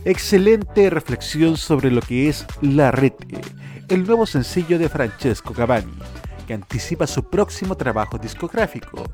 [0.07, 3.41] Excelente reflexión sobre lo que es La Rete,
[3.89, 5.95] el nuevo sencillo de Francesco Gavani,
[6.47, 9.05] que anticipa su próximo trabajo discográfico.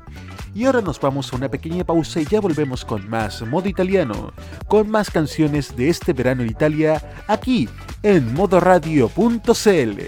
[0.53, 4.33] Y ahora nos vamos a una pequeña pausa y ya volvemos con más modo italiano,
[4.67, 7.69] con más canciones de este verano en Italia, aquí
[8.03, 10.01] en modoradio.cl.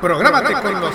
[0.00, 0.94] Prográmate con los.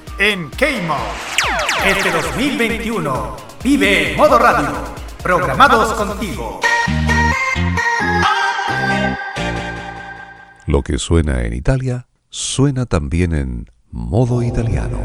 [0.21, 0.97] en Keimo.
[1.83, 4.69] Este 2021 vive Modo Radio.
[5.23, 6.59] Programados contigo.
[10.67, 14.99] Lo que suena en Italia suena también en modo italiano.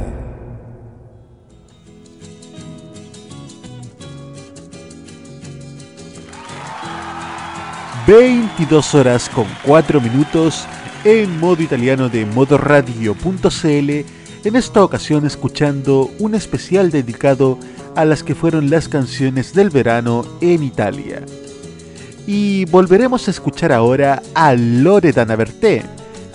[8.07, 10.65] ...22 horas con 4 minutos...
[11.03, 14.26] ...en modo italiano de modoradio.cl...
[14.47, 17.59] ...en esta ocasión escuchando un especial dedicado...
[17.97, 21.27] ...a las que fueron las canciones del verano en Italia...
[22.29, 25.83] Y volveremos a escuchar ahora a Loredana Berté,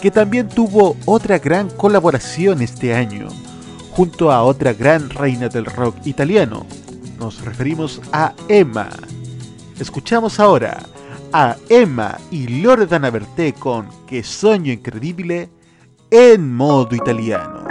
[0.01, 3.27] que también tuvo otra gran colaboración este año,
[3.91, 6.65] junto a otra gran reina del rock italiano.
[7.17, 8.89] Nos referimos a Emma.
[9.79, 10.83] Escuchamos ahora
[11.33, 15.49] a Emma y Loredana Berté con Che sogno incredibile
[16.09, 17.70] en modo italiano.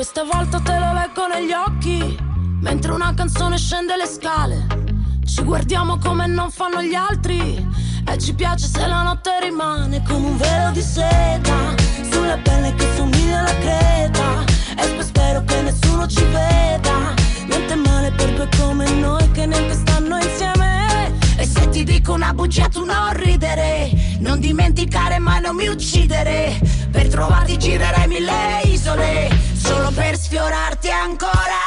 [0.00, 2.18] Questa volta te lo leggo negli occhi,
[2.62, 4.66] mentre una canzone scende le scale.
[5.26, 7.68] Ci guardiamo come non fanno gli altri
[8.06, 11.74] e ci piace se la notte rimane come un velo di seta
[12.10, 14.44] sulla pelle che somiglia alla creta.
[14.78, 17.14] E spero che nessuno ci veda.
[17.46, 21.12] Niente male per due come noi che neanche stanno insieme.
[21.36, 26.58] E se ti dico una bugia tu non ridere Non dimenticare mai non mi uccidere
[26.90, 31.60] Per trovarti girerei mille isole Solo per sfiorarti ancora.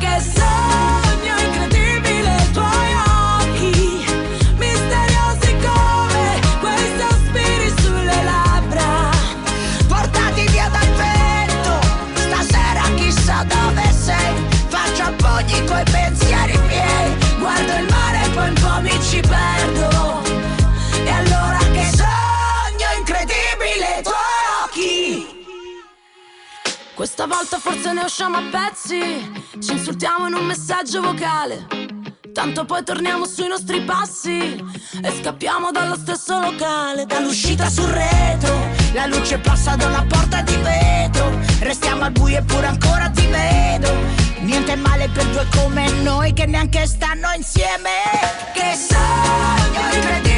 [0.00, 1.07] Che sogno
[26.98, 29.30] questa volta forse ne usciamo a pezzi,
[29.60, 31.64] ci insultiamo in un messaggio vocale.
[32.32, 34.60] Tanto poi torniamo sui nostri passi
[35.00, 37.06] e scappiamo dallo stesso locale.
[37.06, 38.52] Dall'uscita sul retro,
[38.94, 41.38] la luce passa da una porta di vetro.
[41.60, 43.94] Restiamo al buio eppure ancora ti vedo.
[44.40, 47.90] Niente male per due come noi che neanche stanno insieme.
[48.52, 50.37] Che sogno incredibile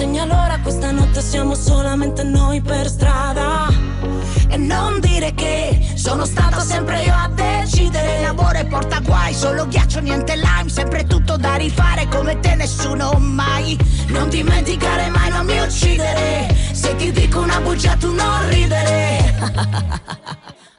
[0.00, 3.68] Segna l'ora, questa notte siamo solamente noi per strada.
[4.48, 8.22] E non dire che sono stata sempre io a decidere.
[8.22, 13.78] L'amore porta guai, solo ghiaccio, niente lime Sempre tutto da rifare come te nessuno mai.
[14.06, 16.48] Non dimenticare mai, non mi uccidere.
[16.72, 19.34] Se ti dico una bugia tu non ridere.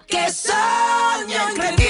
[0.03, 1.80] Che sogno incredibile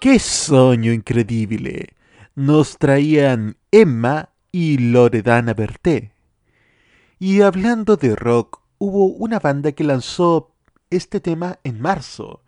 [0.00, 1.96] ¡Qué sueño increíble!
[2.36, 6.12] Nos traían Emma y Loredana Berté.
[7.18, 10.54] Y hablando de rock, hubo una banda que lanzó
[10.90, 12.44] este tema en marzo.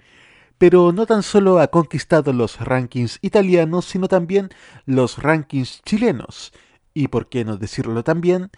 [0.59, 4.51] Pero no tan solo ha conquistado los rankings italianos, sino también
[4.86, 6.53] los rankings chilenos.
[6.94, 8.53] Y por qué no decirlo también,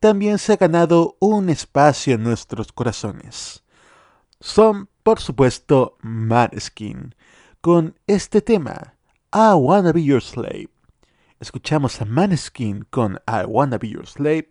[0.00, 3.64] también se ha ganado un espacio en nuestros corazones.
[4.38, 7.14] Son, por supuesto, Maneskin,
[7.64, 8.98] con este tema,
[9.32, 10.68] I Wanna Be Your Slave.
[11.40, 14.50] Escuchamos a Maneskin con I Wanna Be Your Slave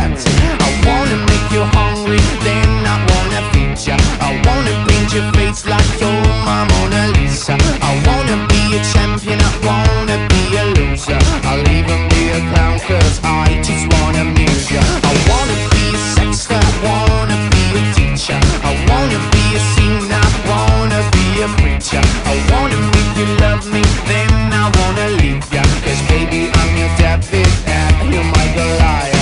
[0.00, 3.96] I wanna make you hungry, then I wanna feed ya.
[4.20, 7.52] I wanna paint your face like you're my Mona Lisa.
[7.84, 11.20] I wanna be a champion, I wanna be a loser.
[11.44, 14.80] I'll even be a clown cause I just wanna amuse ya.
[15.04, 18.40] I wanna be a sexter, I wanna be a teacher.
[18.64, 22.02] I wanna be a singer, I wanna be a preacher.
[22.24, 25.62] I wanna make you love me, then I wanna leave ya.
[25.84, 29.19] Cause baby, I'm your David and you're my Goliath.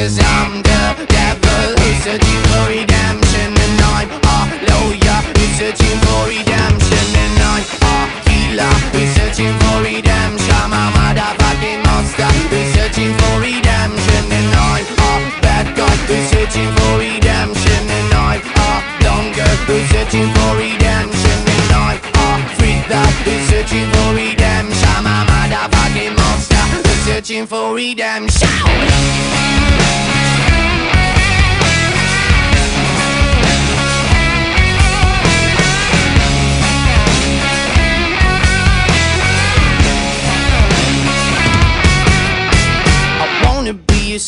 [0.00, 1.76] Cause I'm the devil.
[1.76, 4.36] Who's searching for redemption And I'm a
[4.72, 5.20] lawyer.
[5.36, 8.72] Who's searching for redemption And I'm a healer.
[8.96, 10.56] Who's searching for redemption.
[10.56, 12.32] I'm a motherfucking monster.
[12.48, 15.12] Who's searching for redemption And I'm a
[15.44, 15.92] bad guy.
[16.08, 19.52] Who's searching for redemption And I'm a longer.
[19.68, 24.80] Who's searching for redemption And I'm a freak that who's searching for redemption.
[24.96, 26.64] I'm a motherfucking monster.
[26.88, 29.49] Who's searching for redemption.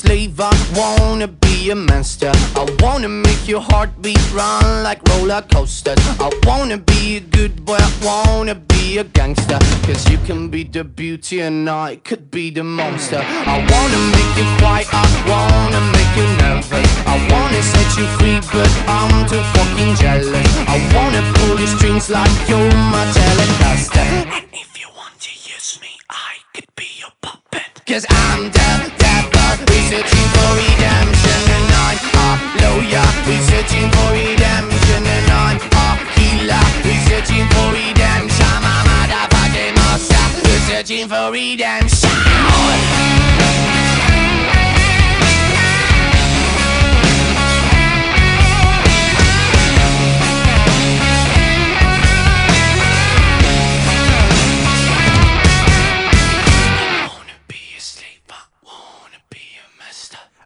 [0.03, 2.33] Slave, I wanna be a master.
[2.61, 6.03] I wanna make your heartbeat run like roller coasters.
[6.19, 9.59] I wanna be a good boy, I wanna be a gangster.
[9.87, 13.23] Cause you can be the beauty and I could be the monster.
[13.55, 16.91] I wanna make you quiet, I wanna make you nervous.
[17.15, 20.51] I wanna set you free, but I'm too fucking jealous.
[20.75, 24.07] I wanna pull your strings like you're my telecaster.
[24.37, 27.71] And if you want to use me, I could be your puppet.
[27.85, 31.41] Cause I'm the devil, researching for redemption.
[31.51, 32.29] And I'm a
[32.63, 35.03] lawyer, researching for redemption.
[35.03, 38.47] And I'm a healer, researching for redemption.
[38.47, 43.12] I'm a motherfucking monster, researching for redemption.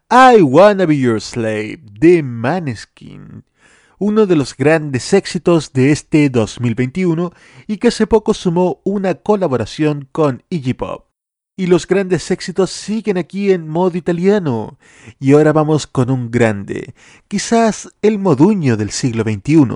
[0.08, 3.42] I Wanna Be Your Slave de Maneskin,
[3.98, 7.32] uno de los grandes éxitos de este 2021
[7.66, 11.06] y que hace poco sumó una colaboración con Iggy Pop.
[11.56, 14.78] Y los grandes éxitos siguen aquí en modo italiano.
[15.18, 16.94] Y ahora vamos con un grande,
[17.26, 19.66] quizás el moduño del siglo XXI.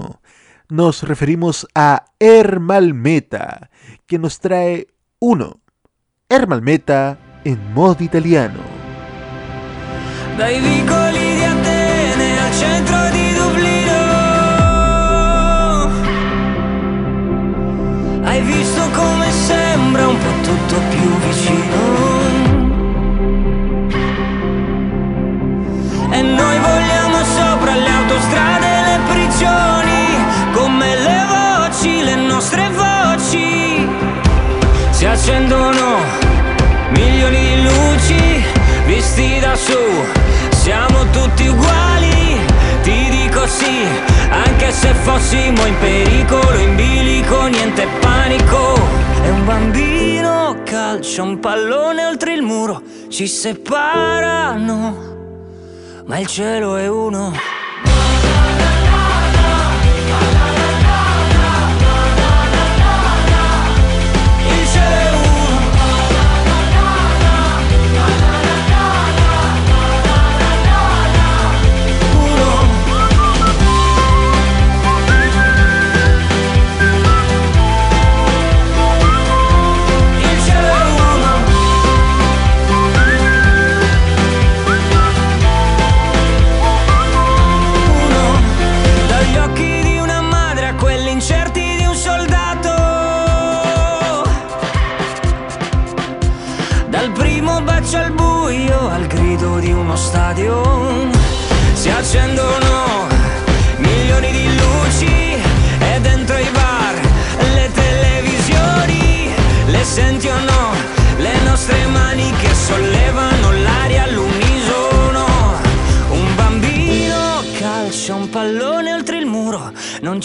[0.69, 3.70] Nos referimos a Ermal Meta,
[4.07, 4.86] que nos trae
[5.19, 5.61] uno.
[6.28, 8.80] Ermal Meta en modo italiano.
[10.43, 11.10] i baby girl.
[53.21, 54.97] Ci separano,
[56.07, 57.50] ma il cielo è uno.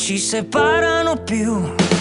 [0.06, 1.95] Ci separano più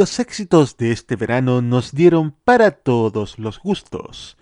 [0.00, 4.38] los éxitos de este verano nos dieron para todos los gustos.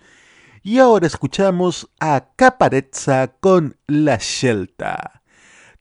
[0.63, 5.21] Y ahora escuchamos a Caparezza con La Scelta.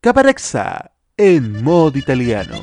[0.01, 2.57] Caparezza en modo italiano.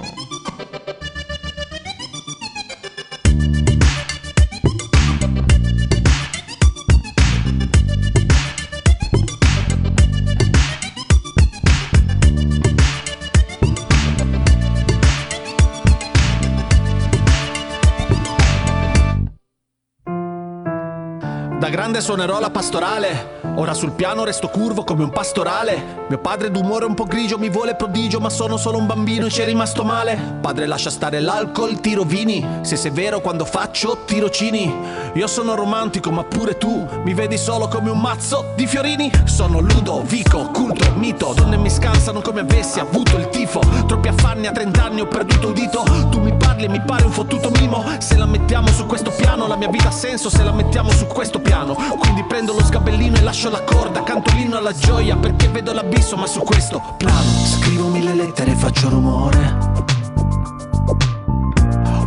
[21.95, 23.34] Grande suonerò la pastorale.
[23.57, 26.03] Ora sul piano resto curvo come un pastorale.
[26.09, 29.29] Mio padre d'umore un po' grigio mi vuole prodigio, ma sono solo un bambino e
[29.29, 30.39] ci è rimasto male.
[30.41, 32.45] Padre lascia stare l'alcol, tiro vini.
[32.61, 34.73] Se sei vero quando faccio tirocini.
[35.13, 39.09] Io sono romantico, ma pure tu mi vedi solo come un mazzo di fiorini.
[39.23, 41.33] Sono ludo, vico, culto, mito.
[41.33, 43.61] Donne mi scansano come avessi avuto il tifo.
[43.87, 45.81] Troppi affanni a 30 anni ho perduto un dito.
[46.11, 47.85] Tu mi parli e mi pare un fottuto mimo.
[47.99, 51.07] Se la mettiamo su questo piano, la mia vita ha senso se la mettiamo su
[51.07, 51.73] questo piano.
[51.73, 54.03] Quindi prendo lo sgabellino e lascio la corda.
[54.03, 57.45] Canto l'inno alla gioia perché vedo l'abisso, ma su questo piano.
[57.59, 59.73] Scrivo mille lettere e faccio rumore.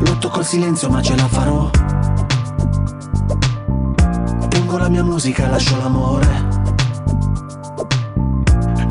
[0.00, 1.70] Lotto col silenzio ma ce la farò.
[4.48, 6.46] Pongo la mia musica lascio l'amore.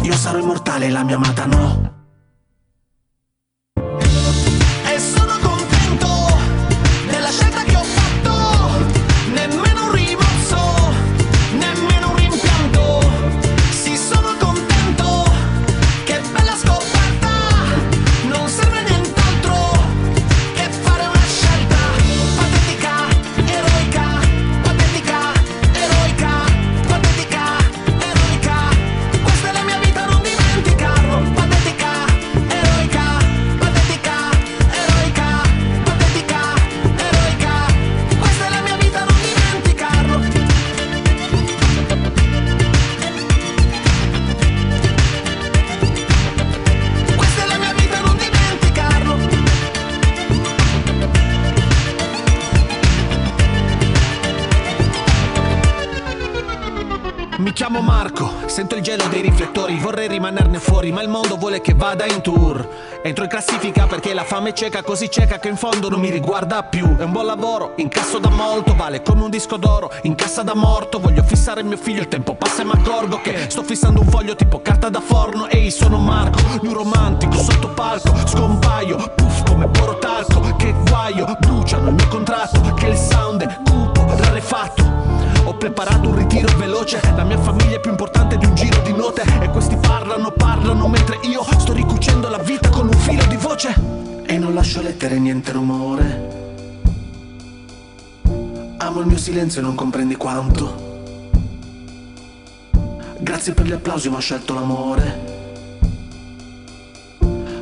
[0.01, 1.86] Io sarò immortale, la mia amata no.
[57.87, 62.05] Marco, sento il gelo dei riflettori, vorrei rimanerne fuori, ma il mondo vuole che vada
[62.05, 62.67] in tour.
[63.01, 66.09] Entro in classifica perché la fame è cieca, così cieca che in fondo non mi
[66.09, 66.97] riguarda più.
[66.97, 70.53] È un buon lavoro, incasso da molto, vale come un disco d'oro, in cassa da
[70.53, 70.99] morto.
[70.99, 74.35] Voglio fissare mio figlio, il tempo passa e mi accorgo che sto fissando un foglio
[74.35, 75.47] tipo carta da forno.
[75.47, 80.55] Ehi, sono Marco, new romantico, sotto palco, scompaio, puff come porotalco.
[80.57, 85.16] Che guaio, bruciano il mio contratto, che il sound è cupo, rarefatto.
[85.47, 88.91] Ho preparato un ritiro veloce, la mia famiglia è più importante di un giro di
[88.91, 93.37] note E questi parlano, parlano mentre io sto ricucendo la vita con un filo di
[93.37, 93.73] voce
[94.25, 96.35] E non lascio lettere, niente rumore.
[98.75, 100.85] Amo il mio silenzio e non comprendi quanto.
[103.19, 105.35] Grazie per gli applausi, ma ho scelto l'amore.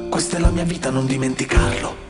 [0.10, 2.05] Questa è la mia vita, non dimenticarlo.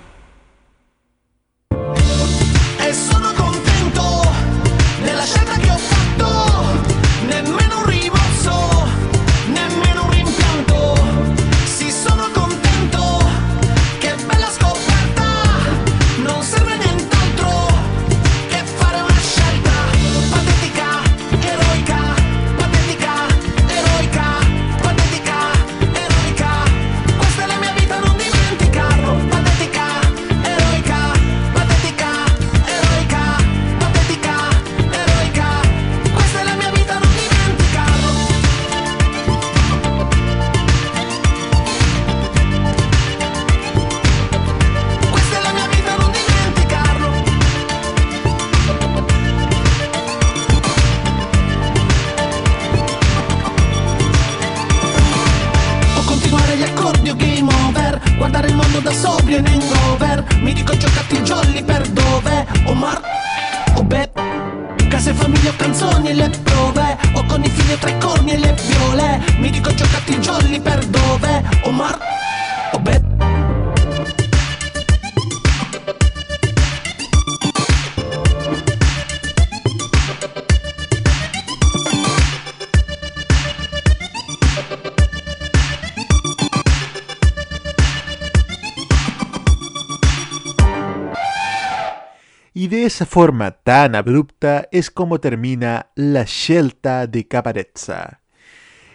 [92.95, 98.21] Esa forma tan abrupta es como termina La Scelta de Caparezza.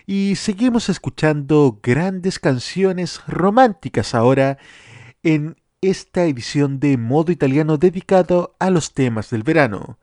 [0.06, 4.56] Y seguimos escuchando grandes canciones románticas ahora
[5.22, 9.98] en esta edición de modo italiano dedicado a los temas del verano.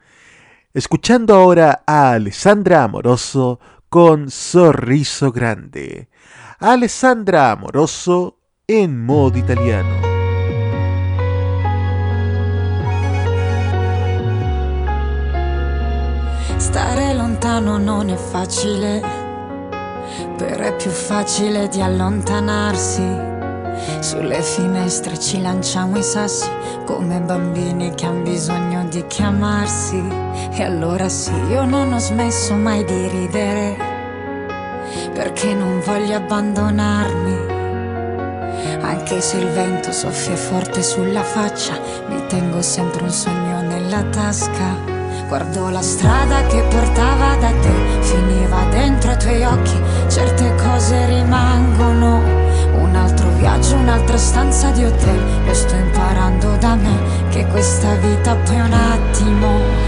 [0.75, 3.59] Escuchando ahora a Alessandra Amoroso
[3.89, 6.07] con Sorriso Grande.
[6.59, 8.37] Alessandra Amoroso
[8.67, 10.06] en modo italiano.
[16.57, 18.99] Stare lontano non è facile,
[20.35, 23.05] però è più facile di allontanarsi.
[23.99, 26.49] Sulle finestre ci lanciamo i sassi
[26.83, 30.03] come bambini che hanno bisogno di chiamarsi.
[30.51, 33.77] E allora sì, io non ho smesso mai di ridere,
[35.13, 37.55] perché non voglio abbandonarmi.
[38.81, 41.79] Anche se il vento soffia forte sulla faccia,
[42.09, 44.96] mi tengo sempre un sogno nella tasca.
[45.27, 49.77] Guardo la strada che portava da te, finiva dentro i tuoi occhi,
[50.07, 52.23] certe cose rimangono.
[52.79, 58.35] Un altro viaggio, un'altra stanza di hotel, lo sto imparando da me, che questa vita
[58.35, 59.86] poi è un attimo.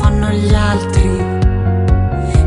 [0.00, 1.38] Fanno gli altri.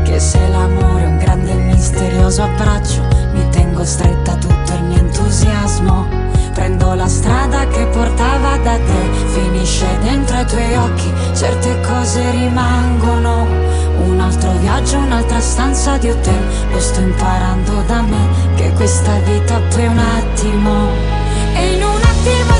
[0.02, 3.00] Che se l'amore è un grande e misterioso abbraccio,
[3.32, 6.06] mi tengo stretta tutto il mio entusiasmo.
[6.52, 9.02] Prendo la strada che portava da te,
[9.32, 13.46] finisce dentro ai tuoi occhi, certe cose rimangono.
[14.04, 19.60] Un altro viaggio, un'altra stanza di hotel, lo sto imparando da me, che questa vita
[19.70, 20.72] poi un attimo.
[21.54, 22.58] E in un attimo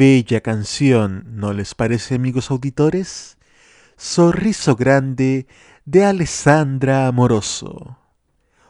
[0.00, 3.36] bella canción, ¿no les parece amigos auditores?
[3.98, 5.46] Sorriso Grande
[5.84, 7.98] de Alessandra Amoroso.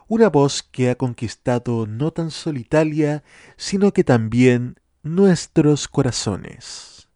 [0.09, 3.23] Una voz que ha conquistado no tan solo Italia,
[3.57, 7.09] sino que también nuestros corazones.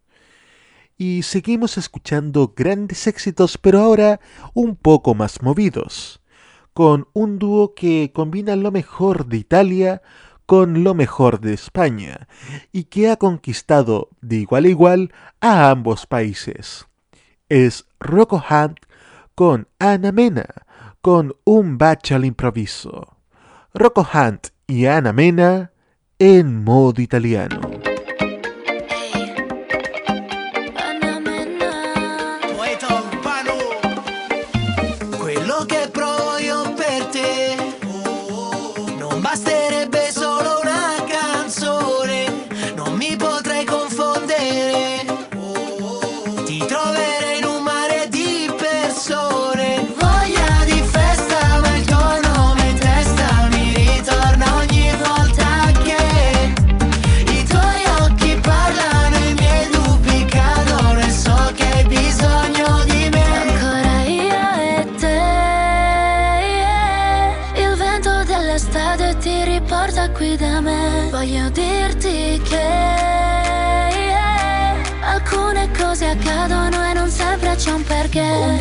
[0.97, 4.21] Y seguimos escuchando grandes éxitos, pero ahora
[4.53, 6.23] un poco más movidos,
[6.73, 10.03] con un dúo que combina lo mejor de Italia
[10.47, 12.29] con lo mejor de España
[12.73, 16.87] y que ha conquistado de igual a igual a ambos países.
[17.49, 18.81] Es Rocco Hunt
[19.35, 20.47] con Ana Mena,
[21.01, 23.17] con un al improviso.
[23.73, 25.73] Rocco Hunt y Ana Mena
[26.19, 27.61] en modo italiano.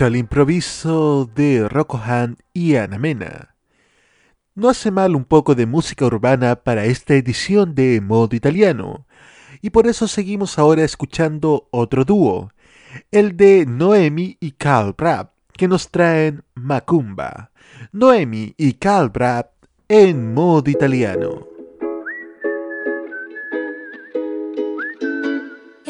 [0.00, 2.00] Al improviso de Rocco
[2.52, 3.54] y Ana Mena.
[4.56, 9.06] No hace mal un poco de música urbana para esta edición de Modo Italiano,
[9.60, 12.50] y por eso seguimos ahora escuchando otro dúo,
[13.12, 17.52] el de Noemi y Carl Brab, que nos traen Macumba.
[17.92, 19.52] Noemi y Carl Brab
[19.88, 21.51] en Modo Italiano.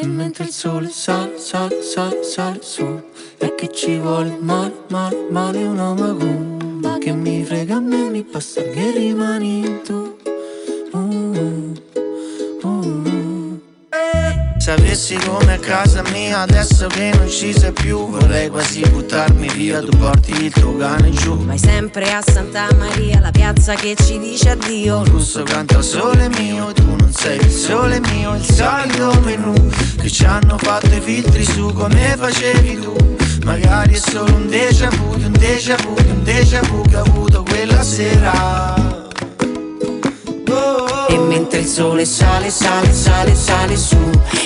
[0.03, 3.01] E mentre il sole sale, sale, sale, sale su.
[3.37, 8.21] E che ci vuole male, male, male una macumba Che mi frega a me, mi
[8.21, 10.22] basta che rimani tu
[14.63, 19.81] Sapessi come a casa mia adesso che non ci sei più Vorrei quasi buttarmi via,
[19.81, 21.35] tu porti il tuo cane giù.
[21.43, 25.01] Vai sempre a Santa Maria, la piazza che ci dice addio.
[25.01, 29.53] Il russo canta sole mio, tu non sei il sole mio, il solito menù
[29.99, 32.95] Che ci hanno fatto i filtri su come facevi tu.
[33.43, 37.43] Magari è solo un déjà vu, un déjà vu, un déjà vu che ho avuto
[37.43, 39.02] quella sera
[41.33, 43.97] mentre il sole sale, sale, sale, sale su.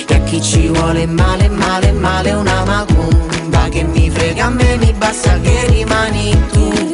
[0.08, 4.76] E a chi ci vuole male, male, male una macumba Che mi frega a me,
[4.78, 6.87] mi basta che rimani tu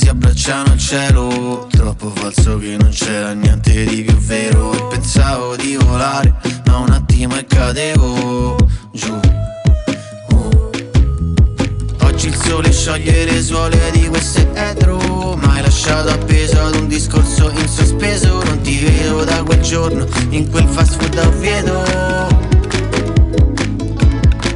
[0.00, 1.66] si abbracciano al cielo.
[1.70, 4.72] Troppo falso che non c'era niente di più vero.
[4.72, 6.34] E pensavo di volare
[6.66, 8.56] ma un attimo e cadevo
[8.92, 9.20] giù.
[10.30, 10.70] Uh.
[12.02, 15.36] Oggi il sole scioglie le suole di questo etro.
[15.36, 18.42] Ma hai lasciato appeso ad un discorso in sospeso.
[18.42, 21.84] Non ti vedo da quel giorno in quel fast food a Oviedo.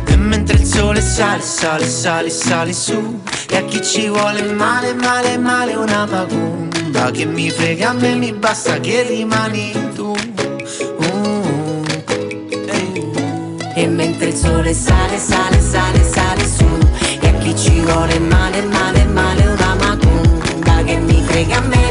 [0.06, 3.20] E mentre il sole sale, sale, sale, sale su
[3.54, 8.16] E a chi ci vuole male, male, male una macumba Che mi frega a me,
[8.16, 10.12] mi basta che rimani tu.
[10.98, 11.82] Uh,
[13.76, 16.66] E mentre il sole sale, sale, sale, sale su.
[17.20, 21.83] E a chi ci vuole male, male, male una macumba Che mi frega a me,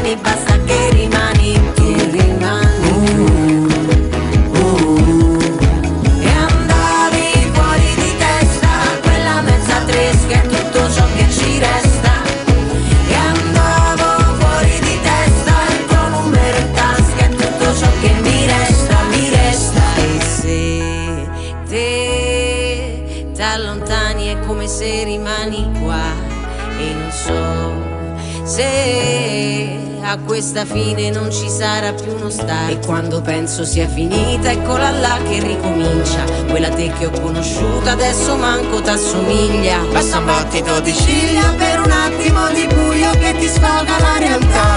[30.14, 32.70] a questa fine non ci sarà più uno star.
[32.70, 36.22] E quando penso sia finita eccola là che ricomincia.
[36.48, 39.78] Quella te che ho conosciuto adesso manco t'assomiglia.
[39.90, 44.68] Basta un battito di ciglia per un attimo di buio che ti sfoga la realtà.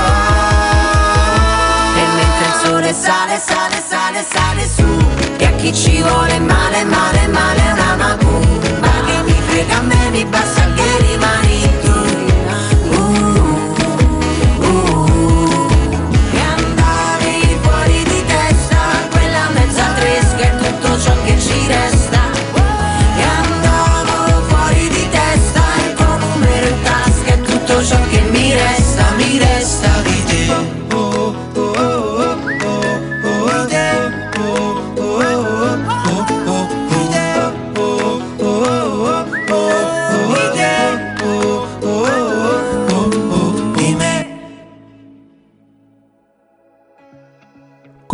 [1.96, 4.86] E mentre il sole sale, sale, sale, sale su.
[5.38, 6.27] E a chi ci vuole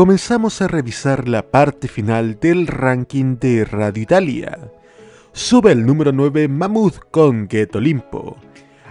[0.04, 4.60] Comenzamos a revisar la parte final del ranking de Radio Italia.
[5.32, 8.36] Sube el número 9 Mammoth con Get Olimpo.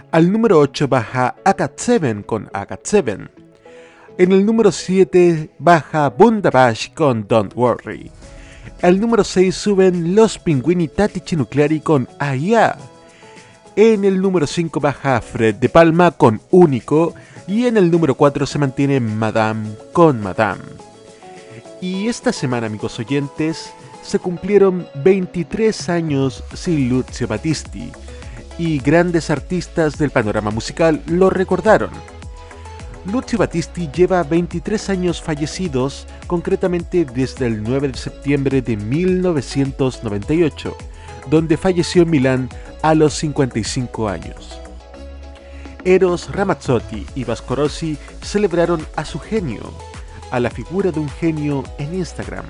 [0.09, 3.17] Al número 8 baja Akat 7 con Akat 7.
[4.17, 8.09] En el número 7 baja Bundabash con Don't Worry.
[8.81, 12.75] Al número 6 suben Los Pinguini Tatici Nucleari con Aya.
[13.75, 17.13] En el número 5 baja Fred de Palma con Único.
[17.45, 20.92] Y en el número 4 se mantiene Madame con Madame.
[21.83, 23.73] Y esta semana, amigos oyentes,
[24.03, 27.91] se cumplieron 23 años sin Lucio Battisti.
[28.57, 31.89] Y grandes artistas del panorama musical lo recordaron.
[33.11, 40.77] Lucio Battisti lleva 23 años fallecidos, concretamente desde el 9 de septiembre de 1998,
[41.29, 42.49] donde falleció en Milán
[42.81, 44.57] a los 55 años.
[45.83, 49.73] Eros Ramazzotti y Vasco Rossi celebraron a su genio,
[50.33, 52.45] a la figura de un genio en Instagram.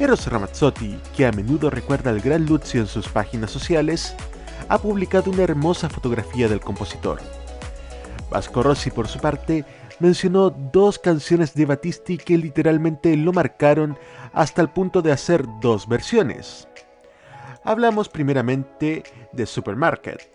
[0.00, 4.16] Eros Ramazzotti, que a menudo recuerda al gran Lucio en sus páginas sociales,
[4.68, 7.20] ha publicado una hermosa fotografía del compositor.
[8.28, 9.64] Vasco Rossi, por su parte,
[10.00, 13.96] mencionó dos canciones de Battisti que literalmente lo marcaron
[14.32, 16.66] hasta el punto de hacer dos versiones.
[17.62, 20.28] Hablamos primeramente de Supermarket.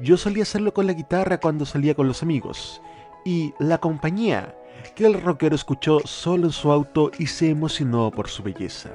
[0.00, 2.80] Yo solía hacerlo con la guitarra cuando salía con los amigos,
[3.26, 4.56] y La Compañía,
[4.94, 8.90] que el rockero escuchó solo en su auto y se emocionó por su belleza.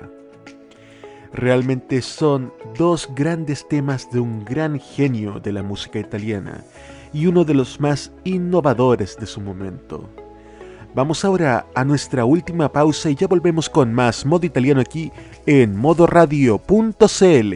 [1.33, 6.63] Realmente son dos grandes temas de un gran genio de la música italiana
[7.13, 10.09] y uno de los más innovadores de su momento.
[10.93, 15.11] Vamos ahora a nuestra última pausa y ya volvemos con más modo italiano aquí
[15.45, 17.53] en modoradio.cl.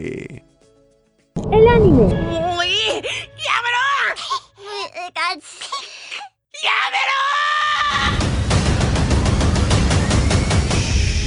[1.52, 2.42] El anime.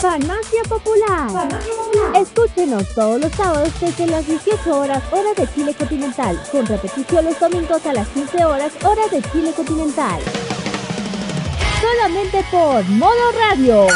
[0.00, 1.48] Farmacia Popular.
[2.14, 7.40] Escúchenos todos los sábados desde las 18 horas hora de Chile continental, con repetición los
[7.40, 10.20] domingos a las 15 horas hora de Chile continental.
[11.80, 13.86] Solamente por Modo Radio.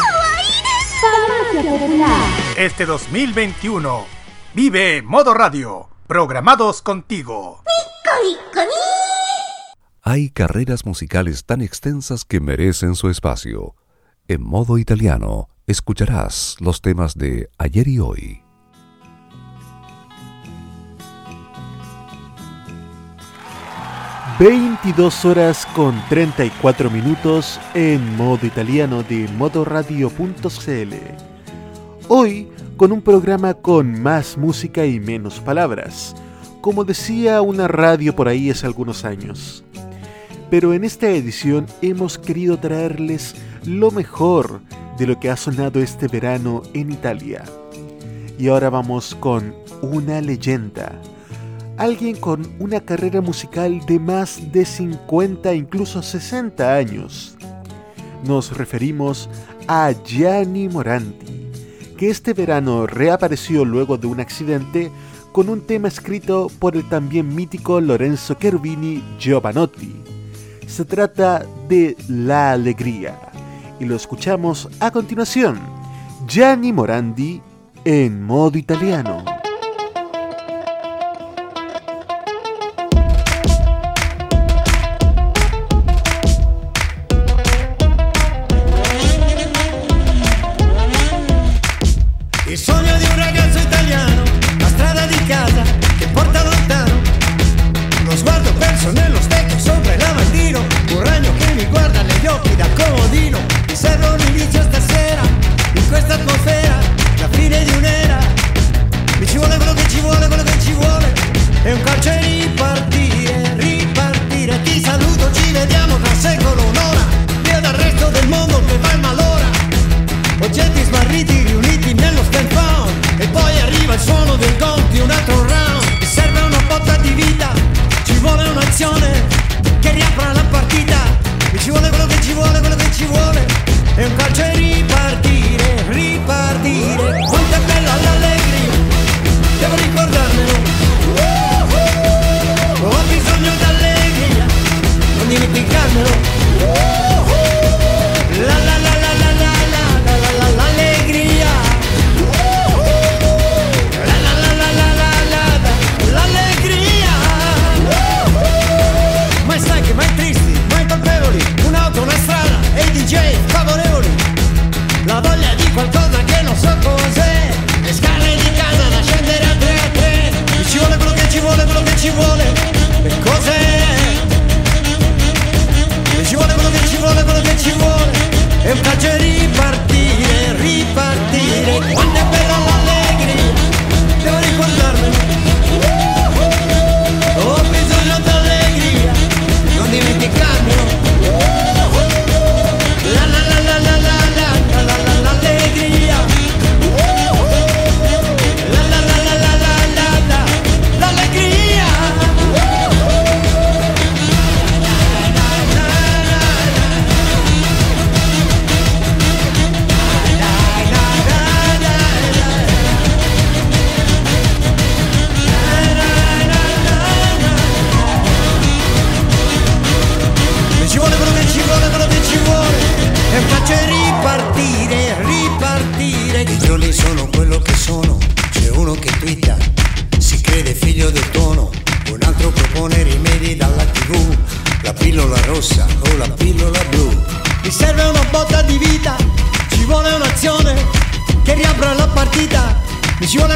[1.03, 2.29] Farmacia Popular.
[2.57, 4.07] Este 2021,
[4.55, 7.63] vive Modo Radio, programados contigo.
[10.03, 13.75] Hay carreras musicales tan extensas que merecen su espacio.
[14.31, 18.43] En modo italiano, escucharás los temas de ayer y hoy.
[24.39, 30.95] ...22 horas con 34 minutos en modo italiano de modoradio.cl.
[32.07, 36.15] Hoy con un programa con más música y menos palabras,
[36.61, 39.65] como decía una radio por ahí hace algunos años.
[40.51, 43.35] Pero en esta edición hemos querido traerles
[43.65, 44.61] lo mejor
[44.99, 47.45] de lo que ha sonado este verano en Italia.
[48.39, 50.93] Y ahora vamos con una leyenda.
[51.77, 57.37] Alguien con una carrera musical de más de 50, incluso 60 años.
[58.25, 59.29] Nos referimos
[59.67, 61.51] a Gianni Moranti,
[61.97, 64.91] que este verano reapareció luego de un accidente
[65.33, 69.95] con un tema escrito por el también mítico Lorenzo Cherubini Giovanotti.
[70.67, 73.30] Se trata de La Alegría
[73.81, 75.59] y lo escuchamos a continuación.
[76.29, 77.43] Gianni Morandi
[77.85, 79.40] en modo italiano.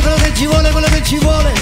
[0.05, 1.53] Quello che ci vuole, quello che ci vuole.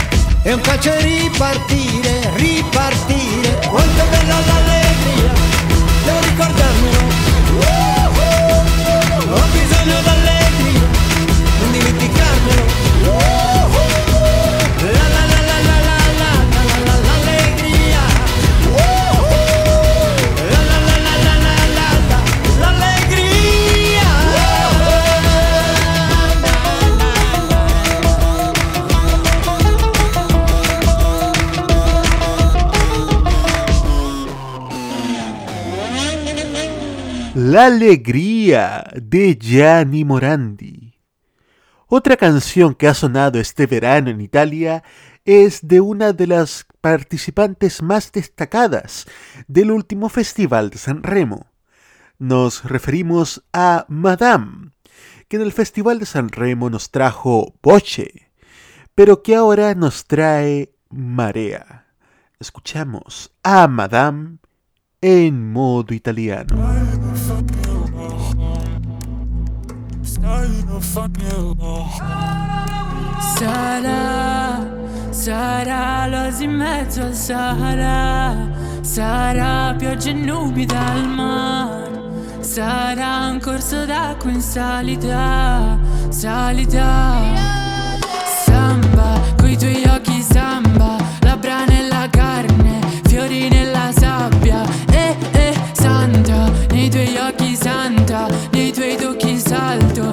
[0.43, 3.59] È un calcio e ripartire, ripartire.
[3.69, 5.33] Quanto è bella l'allegria,
[6.05, 7.01] devo ricordarmelo.
[9.31, 10.81] Ho bisogno d'allegria,
[11.61, 12.65] non dimenticarmelo.
[13.05, 13.42] La
[37.53, 40.95] La alegría de Gianni Morandi.
[41.87, 44.83] Otra canción que ha sonado este verano en Italia
[45.27, 49.07] es de una de las participantes más destacadas
[49.49, 51.45] del último Festival de San Remo.
[52.19, 54.71] Nos referimos a Madame,
[55.29, 58.31] que en el Festival de San Remo nos trajo Voce,
[58.95, 61.85] pero que ahora nos trae Marea.
[62.41, 64.39] Escuchamos a Madame
[65.03, 67.02] en modo italiano.
[73.37, 74.67] Sarà,
[75.11, 78.35] sarà l'osi in mezzo al Sahara,
[78.81, 85.79] sarà pioggia e nubi dal mare, sarà un corso d'acqua in salita,
[86.09, 87.21] salita.
[88.45, 96.89] Samba, coi tuoi occhi samba, labbra nella carne, fiori nella sabbia, eh eh santa, nei
[96.89, 97.32] tuoi occhi
[97.93, 100.13] santa, nei tuoi tocchi salto,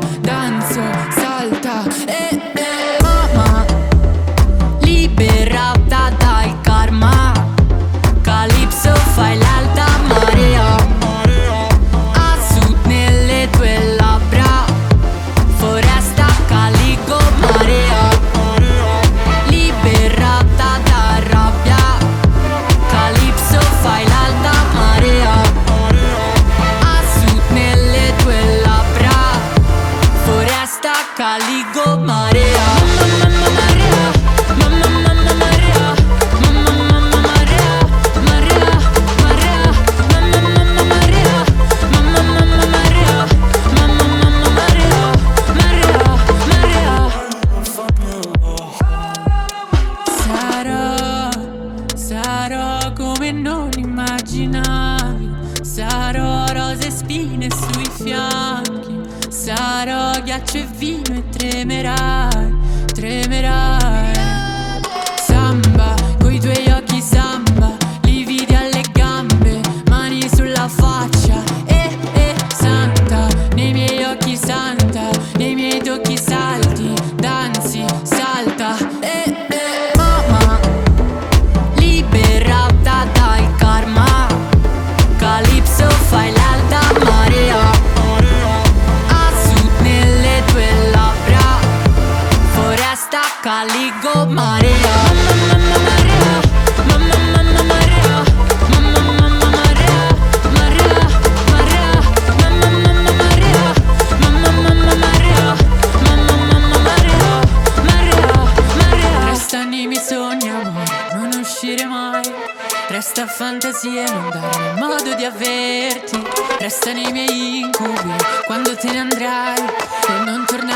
[118.46, 120.69] quando te ne andrai e non tornare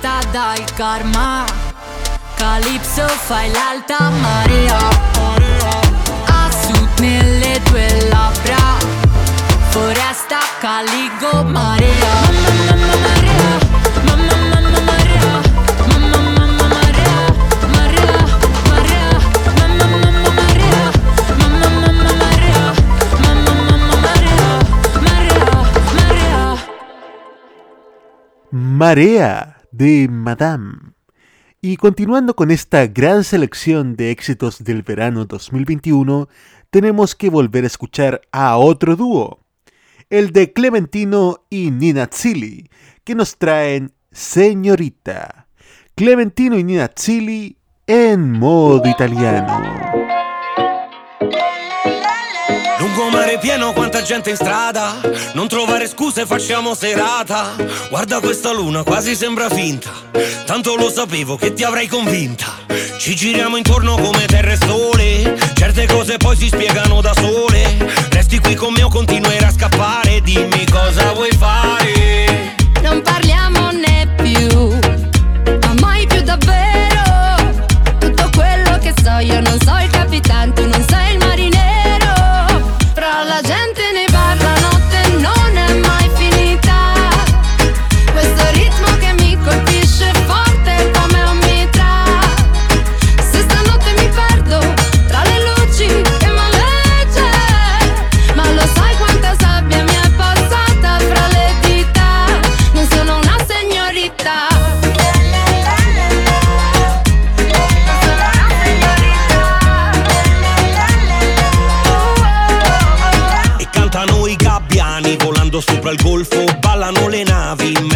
[0.00, 1.44] ta dai karma
[2.36, 2.58] Ca
[3.26, 4.78] fai la Maria
[6.44, 8.76] Asut nelle tue labbra
[9.70, 12.80] Fără asta caligo Maria.
[28.80, 29.59] Maria.
[29.72, 30.92] De Madame.
[31.62, 36.28] Y continuando con esta gran selección de éxitos del verano 2021,
[36.70, 39.44] tenemos que volver a escuchar a otro dúo,
[40.08, 42.70] el de Clementino y Nina Zilli,
[43.04, 45.48] que nos traen Señorita.
[45.94, 50.00] Clementino y Nina Zilli en modo italiano.
[52.90, 55.00] Lungo Lungomare pieno, quanta gente in strada.
[55.34, 57.54] Non trovare scuse, facciamo serata.
[57.88, 59.90] Guarda questa luna, quasi sembra finta.
[60.44, 62.46] Tanto lo sapevo che ti avrei convinta.
[62.98, 65.38] Ci giriamo intorno come terra e sole.
[65.54, 67.76] Certe cose poi si spiegano da sole.
[68.10, 70.20] Resti qui con me o continuerai a scappare.
[70.20, 72.56] Dimmi cosa vuoi fare.
[72.82, 73.29] Non parliamo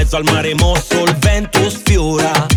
[0.05, 1.03] mezzo al mare mosso.
[1.03, 2.54] Il vento sfiora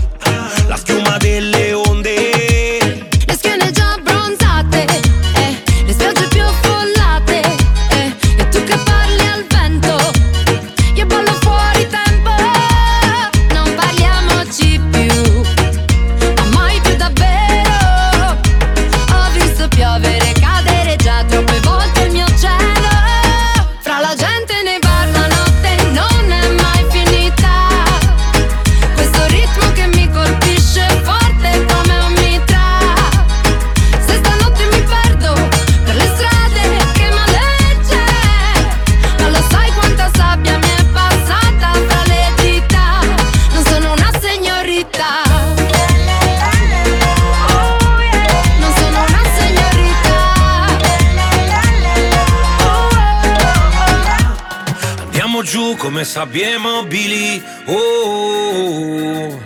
[55.98, 57.44] come sabbie mobili.
[57.65, 59.41] Oh, oh, oh.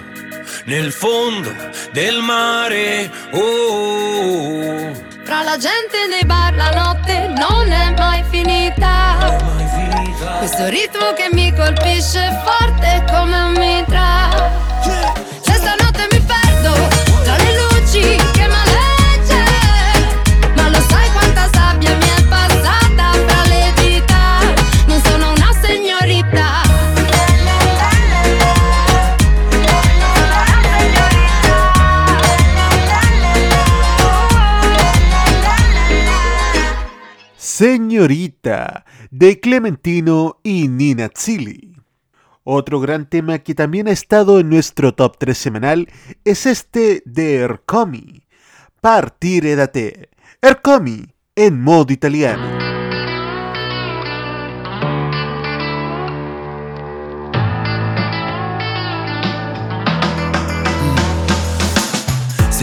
[0.65, 1.49] nel fondo
[1.93, 3.09] del mare.
[3.31, 4.91] Oh.
[5.23, 9.39] Fra la gente nei bar la notte non è mai finita.
[10.39, 14.60] Questo ritmo che mi colpisce forte come un mitra.
[37.61, 41.75] Señorita de Clementino y Nina Zilli.
[42.43, 45.87] Otro gran tema que también ha estado en nuestro top 3 semanal
[46.25, 48.23] es este de Ercomi,
[48.81, 50.09] Partire da te.
[50.41, 51.05] Ercomi
[51.35, 52.71] en modo italiano.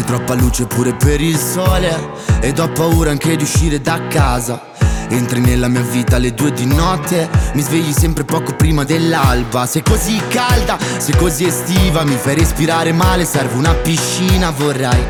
[0.09, 1.95] Troppa luce pure per il sole
[2.41, 6.67] Ed ho paura anche di uscire da casa Entri nella mia vita alle due di
[6.67, 7.29] notte.
[7.55, 9.67] Mi svegli sempre poco prima dell'alba.
[9.67, 12.05] Sei così calda, sei così estiva.
[12.05, 14.51] Mi fai respirare male, serve una piscina.
[14.51, 15.03] Vorrei,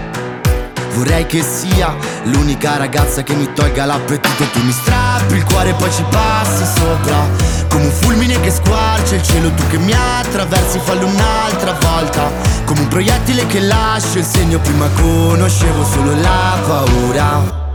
[0.95, 4.45] vorrei che sia L'unica ragazza che mi tolga l'appetito.
[4.53, 7.27] Tu mi strappi il cuore e poi ci passi sopra.
[7.69, 12.31] Come un fulmine che squarcia il cielo Tu che mi attraversi fallo un'altra volta.
[12.65, 17.68] Come un proiettile che lascia il segno Prima conoscevo solo la paura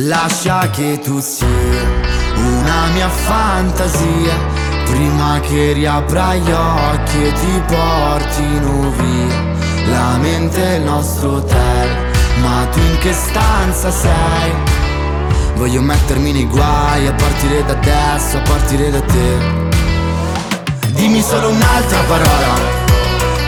[0.00, 1.46] Lascia che tu sia
[2.36, 4.36] una mia fantasia.
[4.84, 9.54] Prima che riapra gli occhi e ti portino via
[9.88, 11.88] La mente è il nostro hotel.
[12.42, 14.52] Ma tu in che stanza sei?
[15.54, 19.38] Voglio mettermi nei guai a partire da adesso, a partire da te.
[20.88, 22.54] Dimmi solo un'altra parola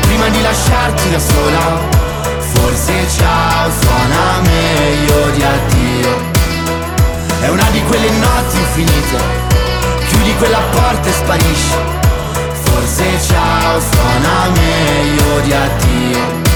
[0.01, 1.97] Prima di lasciarti da sola.
[2.39, 5.78] Forse ciao suona meglio di addio
[7.41, 9.17] È una di quelle notti infinite.
[10.09, 11.75] Chiudi quella porta e sparisci.
[12.63, 16.48] Forse ciao suona meglio di addio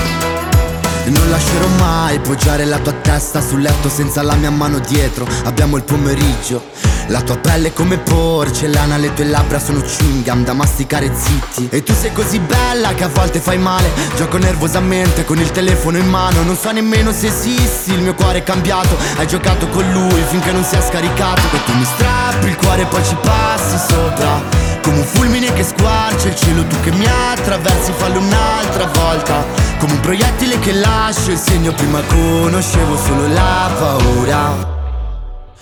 [1.10, 5.26] non lascerò mai poggiare la tua testa sul letto senza la mia mano dietro.
[5.44, 6.70] Abbiamo il pomeriggio.
[7.08, 11.68] La tua pelle è come porcellana Le tue labbra sono chewing da masticare zitti.
[11.70, 13.90] E tu sei così bella che a volte fai male.
[14.16, 16.42] Gioco nervosamente con il telefono in mano.
[16.42, 18.96] Non so nemmeno se esisti Il mio cuore è cambiato.
[19.16, 21.40] Hai giocato con lui finché non si è scaricato.
[21.52, 25.62] E tu mi strappi il cuore e poi ci passi sopra come un fulmine che
[25.62, 29.44] squarcia il cielo Tu che mi attraversi fallo un'altra volta.
[29.78, 34.80] Come un proiettile che lascia il segno Prima conoscevo solo la paura.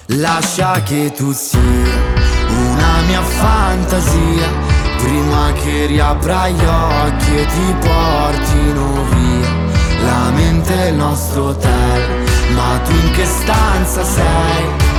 [0.06, 4.48] Lascia che tu sia una mia fantasia
[4.96, 9.68] Prima che riapra gli occhi e ti portino via.
[10.02, 12.24] La mente è il nostro hotel
[12.54, 14.89] Ma tu in che stanza sei?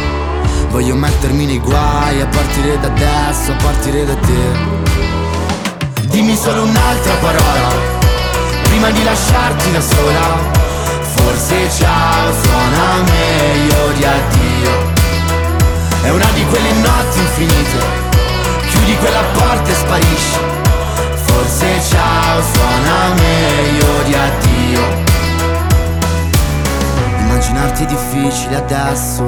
[0.72, 4.80] Voglio mettermi nei guai a partire da adesso, a partire da te.
[6.04, 8.00] Dimmi solo un'altra parola
[8.64, 10.40] Prima di lasciarti da sola.
[11.02, 14.72] Forse ciao suona meglio di addio.
[16.04, 17.80] È una di quelle notti infinite
[18.70, 20.40] Chiudi quella porta e sparisci.
[21.26, 25.11] Forse ciao suona meglio di addio
[27.42, 29.24] Immaginarti è difficile adesso.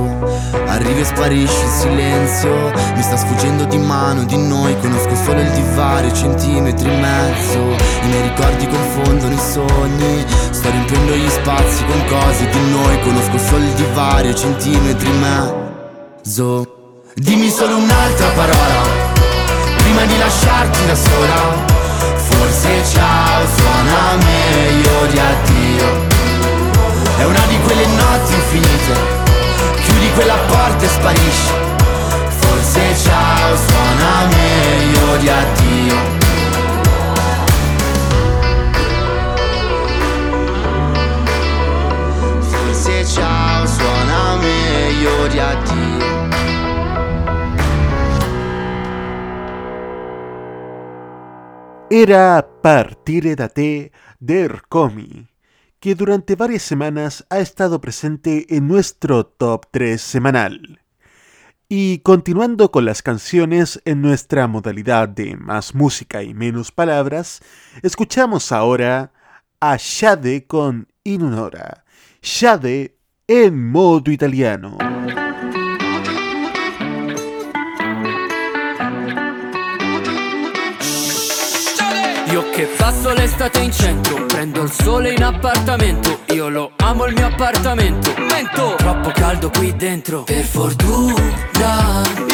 [0.67, 2.71] Arrivi e sparisci in silenzio.
[2.93, 4.77] Mi sta sfuggendo di mano di noi.
[4.79, 7.57] Conosco solo il divario, centimetri e mezzo.
[7.57, 10.25] I miei ricordi confondono i sogni.
[10.51, 12.99] Sto riempiendo gli spazi con cose di noi.
[13.01, 15.71] Conosco solo il divario, centimetri e mezzo.
[16.21, 18.81] Zo Dimmi solo un'altra parola
[19.77, 21.65] Prima di lasciarti da sola.
[22.15, 26.12] Forse ciao suona meglio di addio
[27.23, 28.93] È una di quelle notti infinite.
[29.81, 31.53] Chiudi quella porta e sparisci.
[32.27, 35.95] Forse ciao suona meglio di addio.
[42.41, 46.27] Forse ciao suona meglio di addio.
[51.87, 55.32] Era Partire da te de Ercomi,
[55.83, 60.79] que durante varias semanas ha estado presente en nuestro top 3 semanal.
[61.67, 67.41] Y continuando con las canciones en nuestra modalidad de más música y menos palabras,
[67.81, 69.11] escuchamos ahora
[69.59, 71.83] a Shade con Inunora.
[72.21, 72.95] Shade
[73.27, 74.77] en modo italiano.
[82.53, 87.27] Che passo l'estate in centro Prendo il sole in appartamento Io lo amo il mio
[87.27, 88.13] appartamento.
[88.17, 90.23] Mento Troppo caldo qui dentro.
[90.23, 91.15] Per fortuna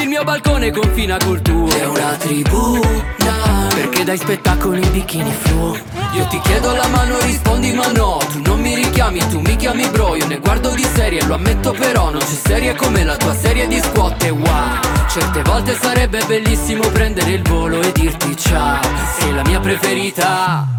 [0.02, 1.70] Il mio balcone confina col tuo.
[1.70, 5.78] È una tribuna Perché dai spettacoli in bikini flu
[6.14, 8.20] Io ti chiedo la mano rispondi ma no.
[8.32, 10.16] Tu non mi richiami tu mi chiami bro.
[10.16, 13.68] Io ne guardo di serie lo ammetto però Non c'è serie come la tua serie
[13.68, 14.98] di squat e wow.
[15.10, 18.80] Certe volte sarebbe bellissimo prendere il volo e dirti ciao.
[19.18, 20.09] Sei la mia preferita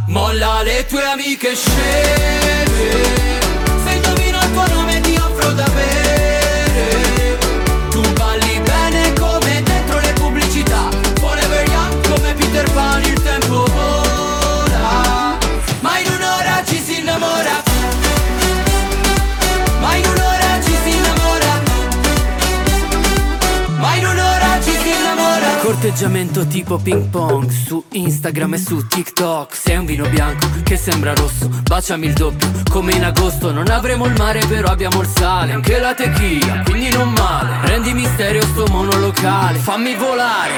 [0.08, 2.64] Molla le tue amiche sceme
[3.84, 5.68] Se indovino il tuo nome ti offro da
[25.80, 29.54] innamora Corteggiamento tipo ping pong Su Instagram e su TikTok.
[29.56, 33.50] Sei un vino bianco che sembra rosso Baciami il doppio come in agosto.
[33.50, 37.66] Non avremo il mare però abbiamo il sale Anche la tequila quindi non male.
[37.66, 40.52] Rendi misterio sto monolocale Fammi volare.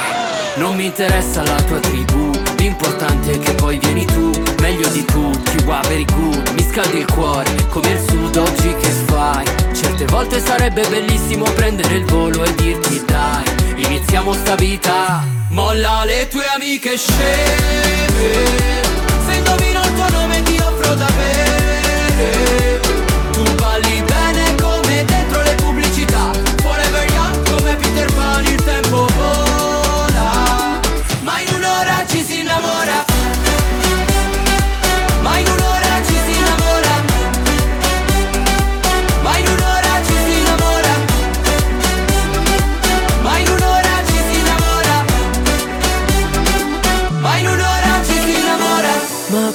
[0.56, 4.30] Non mi interessa la tua tribù L'importante è che poi vieni tu.
[4.60, 8.90] Meglio di tutti, wow very good Mi scaldi il cuore come il sud oggi che
[9.06, 9.44] fai.
[9.72, 13.51] Certe volte sarebbe bellissimo prendere il volo e dirti dai
[13.84, 15.24] Iniziamo sta vita.
[15.50, 18.80] Molla le tue amiche sceme
[19.26, 22.91] Se indovino il tuo nome ti offro da bere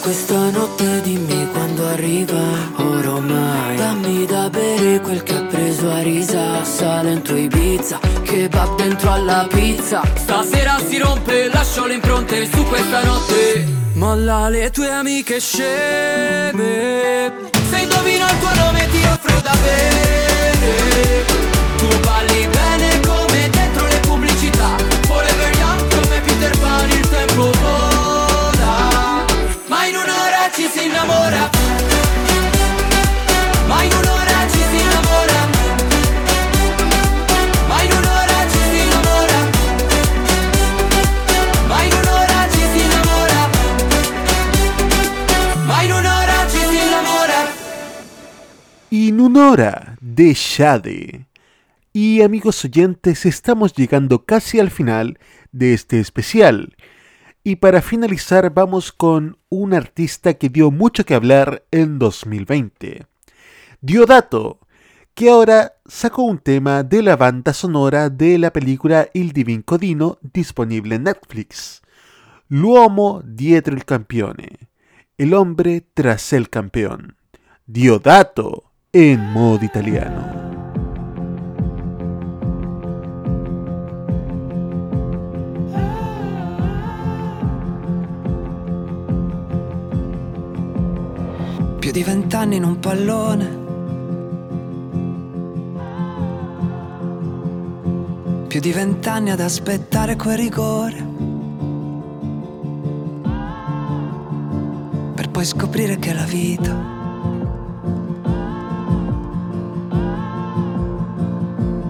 [0.08, 2.40] questa notte dimmi quando arriva.
[2.78, 6.64] Ormai Dammi da bere quel che ha preso a risa.
[6.64, 10.02] Salento Ibiza Kebab dentro alla pizza.
[10.16, 13.66] Stasera si rompe Lascio le impronte su questa notte.
[13.96, 17.34] Molla le tue amiche sceme
[17.70, 21.26] Se indovino il tuo nome ti offro da bere.
[21.80, 24.78] Tu balli bene come dentro le pubblicità.
[25.02, 27.88] Forever young come Peter Pan il tempo vola.
[27.88, 27.97] in
[30.54, 30.68] ci
[50.18, 51.28] de Shade.
[51.94, 55.20] Y amigos oyentes, estamos llegando casi al final
[55.52, 56.76] de este especial.
[57.48, 63.06] Y para finalizar vamos con un artista que dio mucho que hablar en 2020.
[63.80, 64.60] Diodato,
[65.14, 70.20] que ahora sacó un tema de la banda sonora de la película Il Divin Codino
[70.22, 71.82] disponible en Netflix.
[72.50, 74.68] L'uomo dietro il campione,
[75.18, 77.16] el hombre tras el campeón.
[77.66, 80.47] Diodato en modo italiano.
[91.98, 93.46] Di vent'anni in un pallone.
[98.46, 101.08] Più di vent'anni ad aspettare quel rigore.
[105.16, 106.76] Per poi scoprire che la vita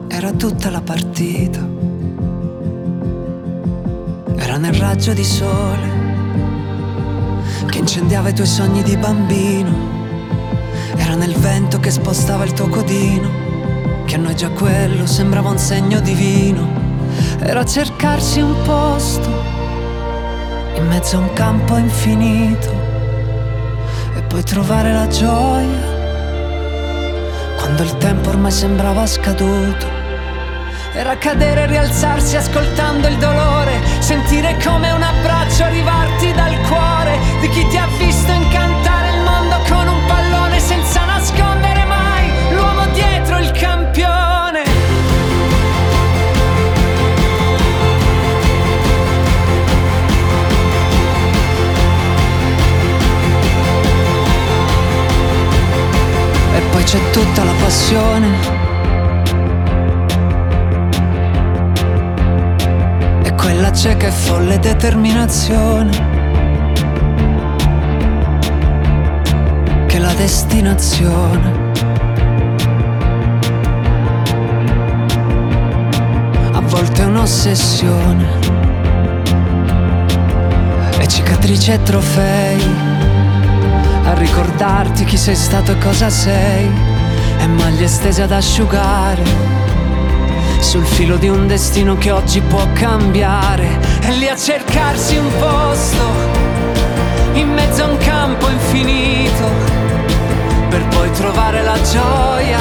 [0.07, 1.67] era tutta la partita.
[4.37, 5.95] Era nel raggio di sole
[7.65, 9.96] che incendiava i tuoi sogni di bambino.
[10.97, 15.57] Era nel vento che spostava il tuo codino, che a noi già quello sembrava un
[15.57, 16.67] segno divino.
[17.39, 19.29] Era cercarsi un posto
[20.75, 22.71] in mezzo a un campo infinito
[24.15, 25.95] e poi trovare la gioia
[27.57, 29.85] quando il tempo ormai sembrava scaduto.
[30.93, 37.49] Era cadere e rialzarsi ascoltando il dolore, sentire come un abbraccio arrivarti dal cuore di
[37.49, 38.76] chi ti ha visto incantare
[56.87, 58.27] c'è tutta la passione.
[63.23, 65.91] E quella cieca e folle determinazione.
[69.85, 71.65] Che la destinazione.
[76.53, 78.25] A volte è un'ossessione.
[80.99, 83.16] E cicatrici e trofei
[84.17, 86.69] ricordarti chi sei stato e cosa sei
[87.39, 89.23] e maglie stese ad asciugare
[90.59, 93.79] sul filo di un destino che oggi può cambiare.
[94.01, 96.03] E lì a cercarsi un posto
[97.33, 99.49] in mezzo a un campo infinito
[100.69, 102.57] per poi trovare la gioia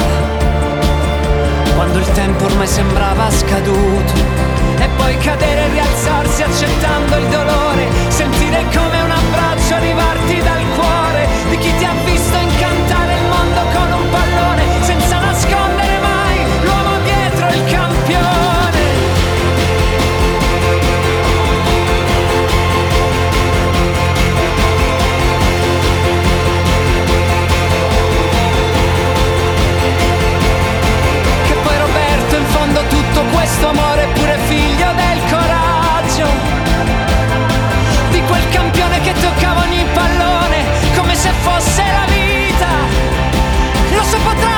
[1.75, 4.56] quando il tempo ormai sembrava scaduto
[4.87, 7.87] e poi cadere e rialzarsi accettando il dolore.
[8.07, 12.06] Sentire come un abbraccio arrivarti dal cuore di chi ti ha
[33.47, 36.27] questo amore è pure figlio del coraggio
[38.09, 40.65] di quel campione che toccava ogni pallone
[40.97, 42.67] come se fosse la vita.
[43.95, 44.56] Lo so potrà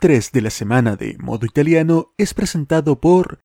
[0.00, 3.44] 3 de la semana de modo italiano es presentado por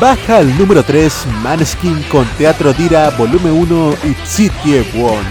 [0.00, 5.24] baja al número 3 Maneskin con Teatro Dira Volumen 1 y Sitye Won.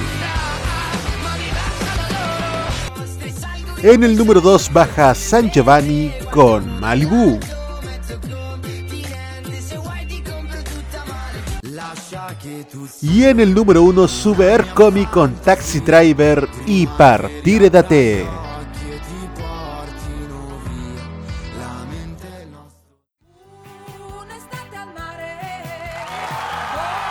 [3.81, 7.39] En el número 2 baja San Giovanni con Malibu.
[13.01, 18.48] Y en el número 1 sube Air Comic con Taxi Driver y Partire Date.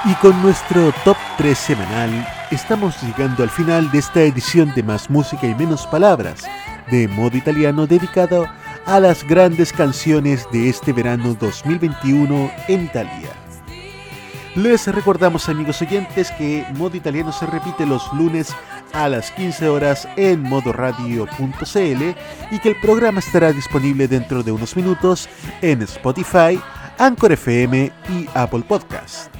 [0.08, 5.10] Y con nuestro top 3 semanal estamos llegando al final de esta edición de Más
[5.10, 6.44] Música y Menos Palabras
[6.90, 8.48] de modo italiano dedicado
[8.86, 13.28] a las grandes canciones de este verano 2021 en Italia.
[14.54, 18.54] Les recordamos amigos oyentes que Modo Italiano se repite los lunes
[18.94, 22.02] a las 15 horas en modoradio.cl
[22.50, 25.28] y que el programa estará disponible dentro de unos minutos
[25.60, 26.58] en Spotify,
[26.96, 29.37] Anchor FM y Apple Podcast.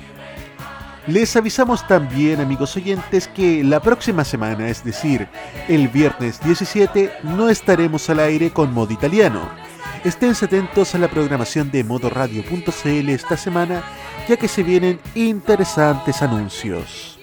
[1.09, 5.27] Les avisamos también, amigos oyentes, que la próxima semana, es decir,
[5.67, 9.49] el viernes 17, no estaremos al aire con modo italiano.
[10.05, 13.83] Estén atentos a la programación de modoradio.cl esta semana,
[14.29, 17.19] ya que se vienen interesantes anuncios.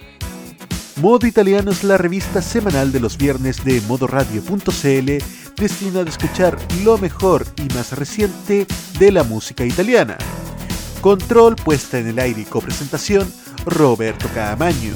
[1.00, 5.24] Modo Italiano es la revista semanal de los viernes de modoradio.cl
[5.56, 8.66] destinada a escuchar lo mejor y más reciente
[8.98, 10.18] de la música italiana.
[11.00, 13.32] Control, puesta en el aire y copresentación,
[13.66, 14.94] Roberto Caamaño.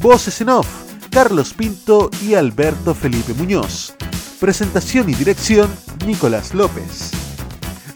[0.00, 0.66] Voces en off,
[1.10, 3.94] Carlos Pinto y Alberto Felipe Muñoz.
[4.40, 5.70] Presentación y dirección,
[6.06, 7.12] Nicolás López.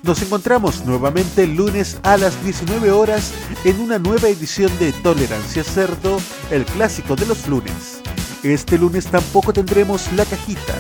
[0.03, 3.33] Nos encontramos nuevamente el lunes a las 19 horas
[3.65, 6.21] en una nueva edición de Tolerancia Cerdo,
[6.51, 8.03] el clásico de los lunes.
[8.43, 10.75] Este lunes tampoco tendremos la cajita,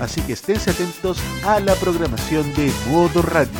[0.00, 3.50] así que esténse atentos a la programación de Modo Radio.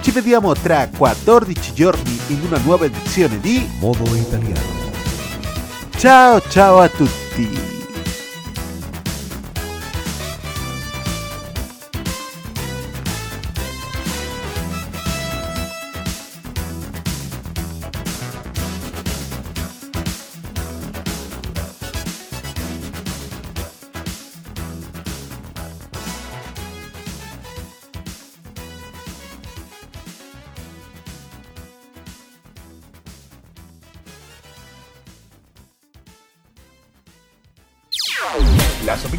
[0.00, 4.88] Ci vediamo tra 14 giorni in una nuova edizione di Modo Italiano.
[5.96, 7.69] Ciao ciao a tutti!